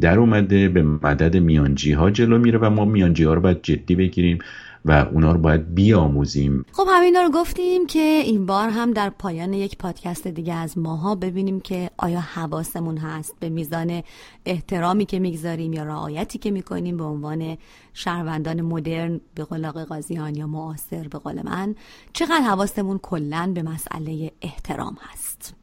در 0.01 0.19
اومده 0.19 0.69
به 0.69 0.83
مدد 0.83 1.37
میانجی 1.37 1.93
ها 1.93 2.11
جلو 2.11 2.39
میره 2.39 2.59
و 2.59 2.71
ما 2.71 2.85
میانجی 2.85 3.25
ها 3.25 3.35
رو 3.35 3.41
باید 3.41 3.63
جدی 3.63 3.95
بگیریم. 3.95 4.39
و 4.85 5.07
اونا 5.13 5.33
رو 5.33 5.39
باید 5.39 5.75
بیاموزیم. 5.75 6.65
خب 6.73 6.87
همین 6.91 7.15
رو 7.15 7.31
گفتیم 7.35 7.87
که 7.87 7.99
این 7.99 8.47
بار 8.47 8.69
هم 8.69 8.93
در 8.93 9.11
پایان 9.11 9.53
یک 9.53 9.79
پادکست 9.79 10.29
دیگه 10.29 10.55
از 10.55 10.79
ماها 10.79 11.15
ببینیم 11.15 11.61
که 11.61 11.91
آیا 11.97 12.21
حواسمون 12.21 12.97
هست 12.97 13.35
به 13.41 13.49
میزان 13.49 14.03
احترامی 14.47 15.07
که 15.07 15.19
می‌گذاریم 15.19 15.73
یا 15.73 15.85
رعایتی 15.85 16.39
که 16.39 16.51
می‌کنیم 16.51 16.97
به 16.97 17.05
عنوان 17.05 17.57
شهروندان 17.95 18.61
مدرن 18.61 19.21
به 19.35 19.45
قول 19.45 19.65
آقای 19.65 19.85
قاضیان 19.85 20.35
یا 20.35 20.47
معاصر 20.47 21.09
به 21.09 21.19
قول 21.19 21.43
من 21.45 21.75
چقدر 22.13 22.41
حواسمون 22.41 22.99
کلا 22.99 23.53
به 23.55 23.63
مسئله 23.63 24.31
احترام 24.43 24.97
هست؟ 25.01 25.55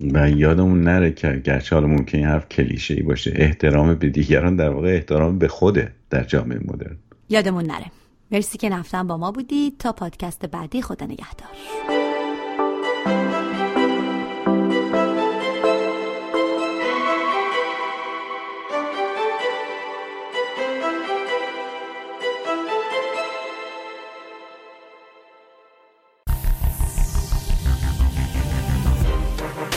و 0.00 0.30
یادمون 0.30 0.80
نره 0.80 1.12
که 1.12 1.42
گرچه 1.44 1.76
حالا 1.76 1.86
ممکن 1.86 2.18
حرف 2.18 2.48
کلیشه 2.48 2.94
ای 2.94 3.02
باشه 3.02 3.32
احترام 3.36 3.94
به 3.94 4.08
دیگران 4.08 4.56
در 4.56 4.70
واقع 4.70 4.88
احترام 4.88 5.38
به 5.38 5.48
خوده 5.48 5.92
در 6.10 6.24
جامعه 6.24 6.58
مدرن. 6.64 6.96
یادمون 7.28 7.64
نره. 7.64 7.86
مرسی 8.30 8.58
که 8.58 8.68
نفتن 8.68 9.06
با 9.06 9.16
ما 9.16 9.32
بودید 9.32 9.78
تا 9.78 9.92
پادکست 9.92 10.46
بعدی 10.46 10.82
خدا 10.82 11.06
نگهدار. 11.06 11.48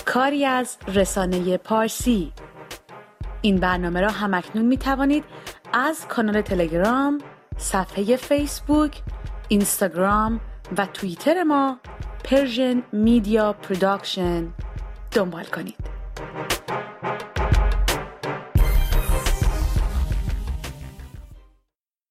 کاری 0.06 0.46
از 0.46 0.78
رسانه 0.88 1.58
پارسی. 1.58 2.32
این 3.42 3.56
برنامه 3.56 4.02
را 4.02 4.10
همکنون 4.10 4.66
می 4.66 4.78
توانید 4.78 5.24
از 5.74 6.08
کانال 6.08 6.42
تلگرام 6.42 7.22
صفحه 7.62 8.16
Facebook، 8.16 9.02
Instagram 9.48 10.40
و 10.78 10.86
توییتر 10.86 11.44
ما 11.44 11.80
Persian 12.24 12.84
Media 12.92 13.54
Production 13.54 14.48
دنبال 15.12 15.44
کنید. 15.44 16.01